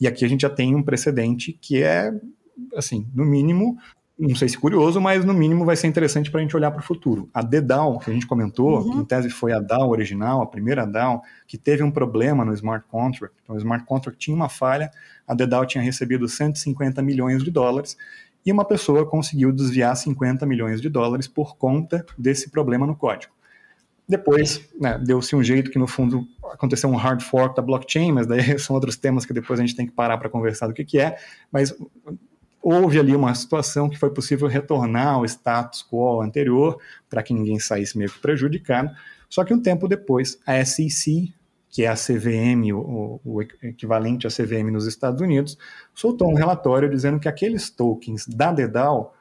[0.00, 2.12] E aqui a gente já tem um precedente que é,
[2.74, 3.76] assim, no mínimo,
[4.18, 6.80] não sei se curioso, mas no mínimo vai ser interessante para a gente olhar para
[6.80, 7.28] o futuro.
[7.32, 8.90] A DDAO, que a gente comentou, uhum.
[8.90, 12.52] que em tese foi a DAO original, a primeira DAO, que teve um problema no
[12.54, 13.36] smart contract.
[13.42, 14.90] Então, o smart contract tinha uma falha,
[15.26, 17.96] a DDAO tinha recebido 150 milhões de dólares
[18.48, 23.34] e uma pessoa conseguiu desviar 50 milhões de dólares por conta desse problema no código.
[24.08, 28.26] Depois, né, deu-se um jeito que, no fundo, aconteceu um hard fork da blockchain, mas
[28.26, 30.82] daí são outros temas que depois a gente tem que parar para conversar do que,
[30.82, 31.18] que é.
[31.52, 31.76] Mas
[32.62, 36.80] houve ali uma situação que foi possível retornar ao status quo anterior,
[37.10, 38.90] para que ninguém saísse meio que prejudicado.
[39.28, 41.34] Só que um tempo depois, a SEC,
[41.70, 45.58] que é a CVM, o, o, equivalente à CVM nos Estados Unidos,
[45.94, 49.14] soltou um relatório dizendo que aqueles tokens da DEDAL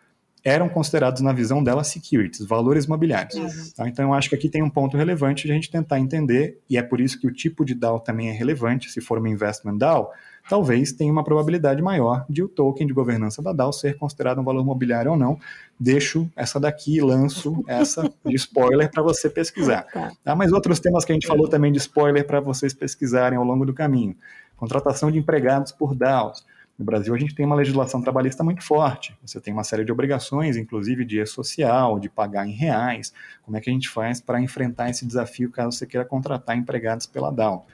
[0.48, 3.36] eram considerados, na visão dela, securities, valores imobiliários.
[3.36, 3.72] Uhum.
[3.76, 3.90] Tá?
[3.90, 6.78] Então, eu acho que aqui tem um ponto relevante de a gente tentar entender, e
[6.78, 9.78] é por isso que o tipo de DAO também é relevante, se for uma investment
[9.78, 10.10] DAO,
[10.50, 14.44] talvez tenha uma probabilidade maior de o token de governança da DAO ser considerado um
[14.46, 15.38] valor imobiliário ou não.
[15.78, 19.86] Deixo essa daqui lanço essa de spoiler para você pesquisar.
[19.98, 20.12] Tá.
[20.24, 20.36] tá?
[20.36, 23.66] Mas outros temas que a gente falou também de spoiler para vocês pesquisarem ao longo
[23.66, 24.16] do caminho.
[24.56, 26.46] Contratação de empregados por DAOs.
[26.78, 29.18] No Brasil, a gente tem uma legislação trabalhista muito forte.
[29.26, 33.12] Você tem uma série de obrigações, inclusive de social, de pagar em reais.
[33.42, 37.08] Como é que a gente faz para enfrentar esse desafio caso você queira contratar empregados
[37.08, 37.66] pela DAO?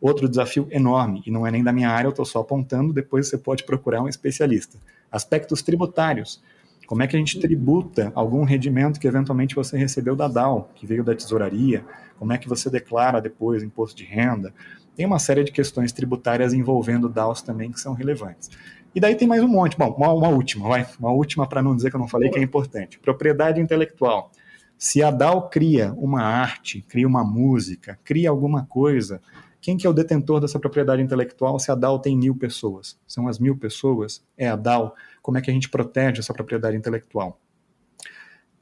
[0.00, 3.28] Outro desafio enorme, e não é nem da minha área, eu estou só apontando, depois
[3.28, 4.78] você pode procurar um especialista.
[5.10, 6.40] Aspectos tributários.
[6.86, 10.86] Como é que a gente tributa algum rendimento que eventualmente você recebeu da DAO, que
[10.86, 11.84] veio da tesouraria?
[12.16, 14.54] Como é que você declara depois imposto de renda?
[14.94, 18.50] Tem uma série de questões tributárias envolvendo DAOs também que são relevantes.
[18.94, 19.76] E daí tem mais um monte.
[19.76, 20.86] Bom, uma, uma última, vai.
[20.98, 22.98] Uma última para não dizer que eu não falei, que é importante.
[22.98, 24.30] Propriedade intelectual.
[24.76, 29.20] Se a DAO cria uma arte, cria uma música, cria alguma coisa,
[29.62, 32.98] quem que é o detentor dessa propriedade intelectual se a DAO tem mil pessoas?
[33.06, 34.22] São as mil pessoas?
[34.36, 34.92] É a DAO?
[35.22, 37.38] Como é que a gente protege essa propriedade intelectual?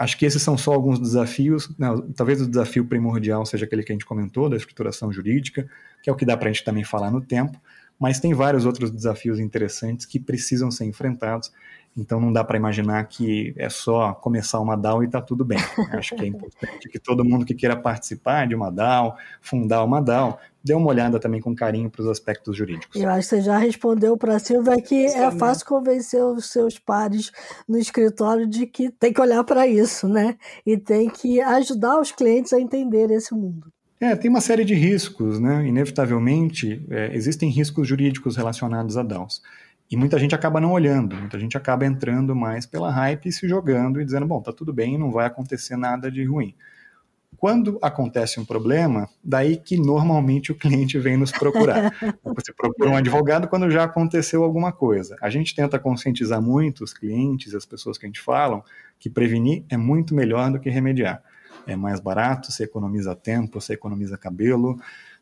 [0.01, 1.71] Acho que esses são só alguns desafios.
[1.79, 5.69] Não, talvez o desafio primordial seja aquele que a gente comentou, da estruturação jurídica,
[6.03, 7.61] que é o que dá para a gente também falar no tempo,
[7.99, 11.53] mas tem vários outros desafios interessantes que precisam ser enfrentados.
[11.97, 15.59] Então não dá para imaginar que é só começar uma DAO e está tudo bem.
[15.93, 20.01] Acho que é importante que todo mundo que queira participar de uma DAO, fundar uma
[20.01, 23.01] DAO, dê uma olhada também com carinho para os aspectos jurídicos.
[23.01, 26.79] Eu acho que você já respondeu para a Silvia que é fácil convencer os seus
[26.79, 27.33] pares
[27.69, 30.37] no escritório de que tem que olhar para isso, né?
[30.65, 33.73] E tem que ajudar os clientes a entender esse mundo.
[34.01, 35.67] É, tem uma série de riscos, né?
[35.67, 39.43] Inevitavelmente, é, existem riscos jurídicos relacionados a DAOs.
[39.91, 43.49] E muita gente acaba não olhando, muita gente acaba entrando mais pela hype e se
[43.49, 46.55] jogando e dizendo, bom, tá tudo bem, não vai acontecer nada de ruim.
[47.37, 51.91] Quando acontece um problema, daí que normalmente o cliente vem nos procurar.
[52.23, 55.17] Você procura um advogado quando já aconteceu alguma coisa.
[55.23, 58.63] A gente tenta conscientizar muito os clientes, as pessoas que a gente fala,
[58.99, 61.23] que prevenir é muito melhor do que remediar.
[61.67, 64.79] É mais barato, você economiza tempo, você economiza cabelo,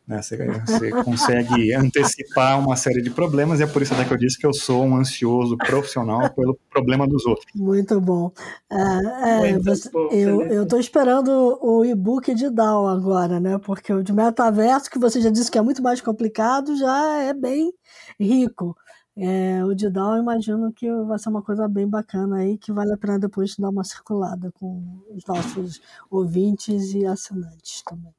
[0.08, 0.22] né?
[0.22, 0.36] Você,
[0.66, 4.46] você consegue antecipar uma série de problemas, e é por isso que eu disse que
[4.46, 7.46] eu sou um ansioso profissional pelo problema dos outros.
[7.54, 8.32] Muito bom.
[8.70, 13.58] É, é, você, eu estou esperando o e-book de DAO agora, né?
[13.58, 17.34] Porque o de metaverso, que você já disse que é muito mais complicado, já é
[17.34, 17.70] bem
[18.18, 18.74] rico.
[19.14, 22.72] É, o de DAO eu imagino que vai ser uma coisa bem bacana aí, que
[22.72, 28.17] vale a pena depois dar uma circulada com os nossos ouvintes e assinantes também.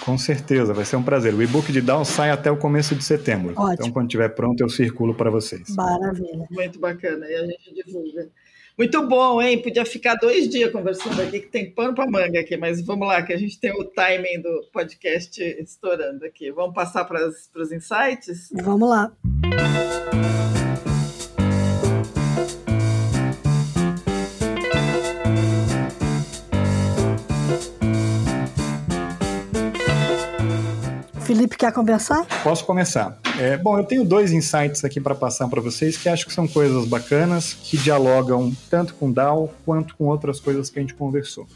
[0.00, 1.34] Com certeza, vai ser um prazer.
[1.34, 3.52] O e-book de Down sai até o começo de setembro.
[3.56, 3.72] Ótimo.
[3.74, 5.68] Então, quando estiver pronto, eu circulo para vocês.
[5.74, 6.46] Maravilha.
[6.50, 8.28] Muito bacana, e a gente divulga.
[8.78, 9.60] Muito bom, hein?
[9.60, 13.20] Podia ficar dois dias conversando aqui, que tem pano para manga aqui, mas vamos lá,
[13.22, 16.52] que a gente tem o timing do podcast estourando aqui.
[16.52, 18.50] Vamos passar para os insights?
[18.52, 19.12] Vamos lá.
[31.38, 32.26] Felipe quer conversar?
[32.42, 33.16] Posso começar.
[33.38, 36.48] É, bom, eu tenho dois insights aqui para passar para vocês que acho que são
[36.48, 41.46] coisas bacanas, que dialogam tanto com DAO quanto com outras coisas que a gente conversou.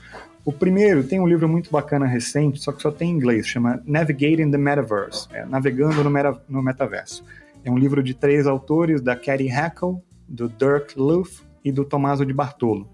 [0.45, 3.83] O primeiro tem um livro muito bacana recente, só que só tem em inglês, chama
[3.85, 7.24] Navigating the Metaverse, é, Navegando no, meta, no Metaverso.
[7.64, 9.97] É um livro de três autores, da Katie Hackle,
[10.28, 12.89] do Dirk Luth e do Tommaso de Bartolo.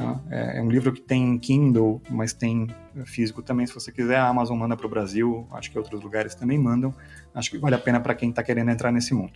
[0.00, 0.18] Tá?
[0.30, 2.68] É, é um livro que tem Kindle, mas tem
[3.04, 4.16] físico também, se você quiser.
[4.16, 6.94] A Amazon manda para o Brasil, acho que outros lugares também mandam.
[7.34, 9.32] Acho que vale a pena para quem está querendo entrar nesse mundo.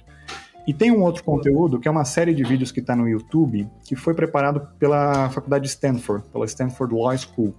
[0.67, 3.69] E tem um outro conteúdo, que é uma série de vídeos que está no YouTube,
[3.85, 7.55] que foi preparado pela Faculdade de Stanford, pela Stanford Law School.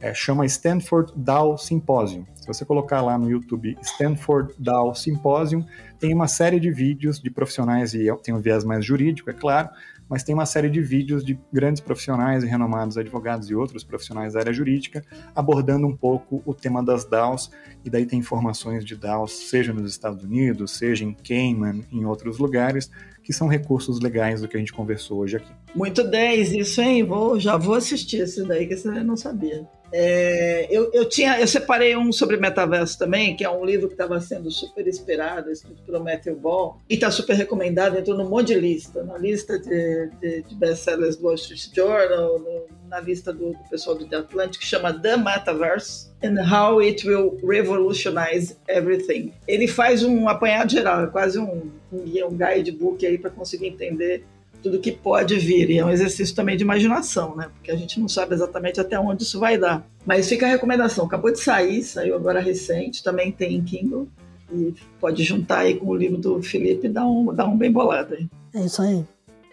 [0.00, 2.24] É, chama Stanford DAO Symposium.
[2.34, 5.64] Se você colocar lá no YouTube Stanford DAO Symposium,
[5.98, 9.68] tem uma série de vídeos de profissionais, e tem um viés mais jurídico, é claro,
[10.08, 14.34] mas tem uma série de vídeos de grandes profissionais e renomados advogados e outros profissionais
[14.34, 15.04] da área jurídica
[15.34, 17.50] abordando um pouco o tema das DAOs,
[17.84, 22.38] e daí tem informações de DAOs, seja nos Estados Unidos, seja em Cayman, em outros
[22.38, 22.90] lugares,
[23.22, 25.52] que são recursos legais do que a gente conversou hoje aqui.
[25.74, 27.02] Muito 10 isso, hein?
[27.02, 29.66] Vou, já vou assistir esse daí, que você não sabia.
[29.98, 33.94] É, eu, eu, tinha, eu separei um sobre metaverso também, que é um livro que
[33.94, 38.48] estava sendo super esperado, escrito pelo Matthew Ball, e está super recomendado, entrou num monte
[38.48, 43.32] de lista, na lista de, de, de best-sellers do Wall Street Journal, no, na lista
[43.32, 48.54] do, do, pessoal do The Atlantic, que chama The Metaverse and How It Will Revolutionize
[48.68, 49.32] Everything.
[49.48, 54.26] Ele faz um apanhado geral, é quase um, um, guidebook aí para conseguir entender
[54.66, 55.70] tudo que pode vir.
[55.70, 57.48] E é um exercício também de imaginação, né?
[57.54, 59.86] Porque a gente não sabe exatamente até onde isso vai dar.
[60.04, 61.06] Mas fica a recomendação.
[61.06, 64.08] Acabou de sair, saiu agora recente, também tem em Kindle.
[64.52, 67.70] E pode juntar aí com o livro do Felipe e dar um, dar um bem
[67.70, 68.28] bolado aí.
[68.54, 69.04] É isso aí.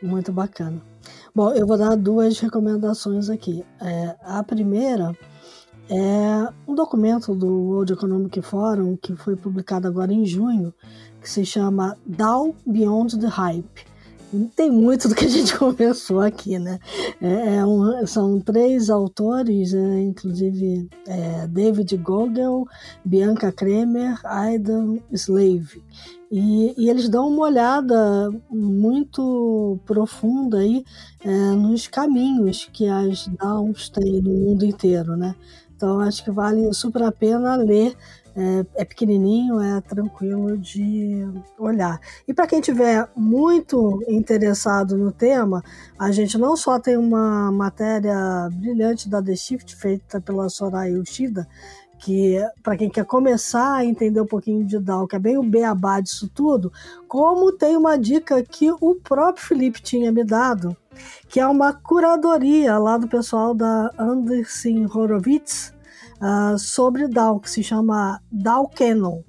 [0.01, 0.81] Muito bacana.
[1.33, 3.63] Bom, eu vou dar duas recomendações aqui.
[3.79, 5.15] É, a primeira
[5.89, 10.73] é um documento do World Economic Forum que foi publicado agora em junho,
[11.21, 13.92] que se chama Dow Beyond the Hype
[14.55, 16.79] tem muito do que a gente conversou aqui, né?
[17.21, 22.65] É, é um, são três autores, é, inclusive é, David Gogel,
[23.03, 25.83] Bianca Kremer, Aidan Slave.
[26.31, 30.83] E, e, eles dão uma olhada muito profunda aí
[31.23, 35.35] é, nos caminhos que as DAOs têm no mundo inteiro, né?
[35.75, 37.95] Então acho que vale super a pena ler
[38.35, 41.25] é, é pequenininho, é tranquilo de
[41.57, 41.99] olhar.
[42.27, 45.63] E para quem tiver muito interessado no tema,
[45.97, 51.47] a gente não só tem uma matéria brilhante da The Shift feita pela Soraya Yoshida,
[51.99, 55.43] que para quem quer começar a entender um pouquinho de DAO, que é bem o
[55.43, 56.71] beabá disso tudo,
[57.07, 60.75] como tem uma dica que o próprio Felipe tinha me dado,
[61.29, 65.73] que é uma curadoria lá do pessoal da Anderson Horowitz,
[66.23, 69.21] uh, sobre DAO, que se chama DAO Canon.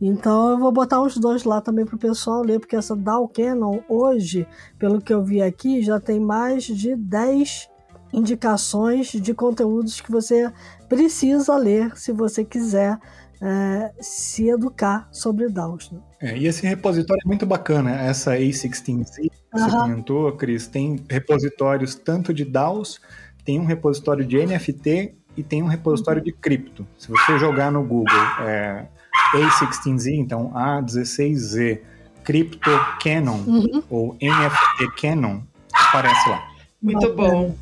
[0.00, 3.28] Então eu vou botar os dois lá também para o pessoal ler, porque essa DAO
[3.28, 7.70] Canon hoje, pelo que eu vi aqui, já tem mais de 10
[8.12, 10.52] indicações de conteúdos que você
[10.88, 12.98] precisa ler se você quiser
[13.40, 15.90] é, se educar sobre DAOs.
[15.90, 16.00] Né?
[16.20, 21.94] É, e esse repositório é muito bacana, essa A16Z que você comentou, Cris, tem repositórios
[21.94, 23.00] tanto de DAOs,
[23.44, 26.86] tem um repositório de NFT e tem um repositório de cripto.
[26.98, 28.86] Se você jogar no Google é,
[29.34, 31.80] A16Z, então A16Z
[32.24, 32.70] Crypto
[33.02, 33.82] Canon uhum.
[33.90, 35.40] ou NFT Canon,
[35.72, 36.48] aparece lá.
[36.80, 37.54] Muito bom.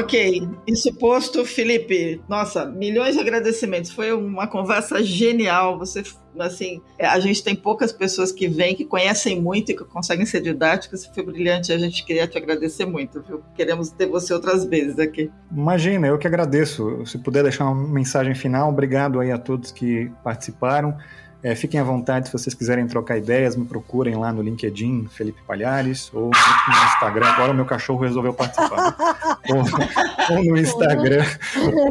[0.00, 3.90] Ok, isso posto, Felipe, nossa, milhões de agradecimentos.
[3.90, 5.78] Foi uma conversa genial.
[5.78, 6.02] Você,
[6.38, 10.24] assim, é, a gente tem poucas pessoas que vêm, que conhecem muito e que conseguem
[10.24, 11.04] ser didáticas.
[11.04, 11.70] Foi brilhante.
[11.70, 13.42] A gente queria te agradecer muito, viu?
[13.54, 15.30] Queremos ter você outras vezes aqui.
[15.52, 17.04] Imagina, eu que agradeço.
[17.04, 20.96] Se puder deixar uma mensagem final, obrigado aí a todos que participaram.
[21.42, 25.40] É, fiquem à vontade se vocês quiserem trocar ideias, me procurem lá no LinkedIn, Felipe
[25.46, 27.26] Palhares, ou no Instagram.
[27.26, 28.96] Agora o meu cachorro resolveu participar.
[29.48, 31.24] ou, ou, no Instagram,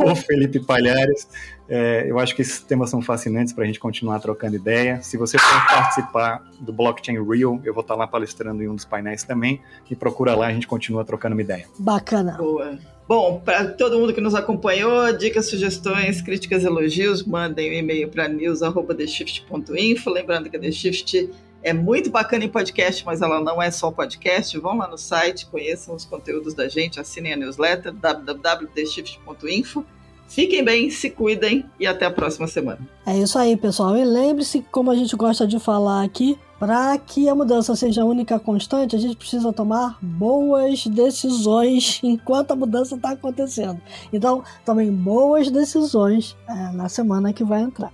[0.06, 1.28] ou Felipe Palhares.
[1.68, 5.02] É, eu acho que esses temas são fascinantes para a gente continuar trocando ideia.
[5.02, 8.86] Se você for participar do Blockchain Real, eu vou estar lá palestrando em um dos
[8.86, 9.62] painéis também.
[9.90, 11.68] Me procura lá, a gente continua trocando uma ideia.
[11.78, 12.38] Bacana.
[12.38, 12.78] Boa.
[13.10, 18.28] Bom, para todo mundo que nos acompanhou, dicas, sugestões, críticas, elogios, mandem um e-mail para
[18.28, 20.12] news.theshift.info.
[20.12, 21.28] Lembrando que a The Shift
[21.64, 24.56] é muito bacana em podcast, mas ela não é só podcast.
[24.60, 29.84] Vão lá no site, conheçam os conteúdos da gente, assinem a newsletter www.theshift.info.
[30.28, 32.88] Fiquem bem, se cuidem e até a próxima semana.
[33.08, 33.98] É isso aí, pessoal.
[33.98, 38.38] E lembre-se, como a gente gosta de falar aqui, para que a mudança seja única
[38.38, 43.82] constante, a gente precisa tomar boas decisões enquanto a mudança está acontecendo.
[44.12, 47.92] Então, tomem boas decisões é, na semana que vai entrar.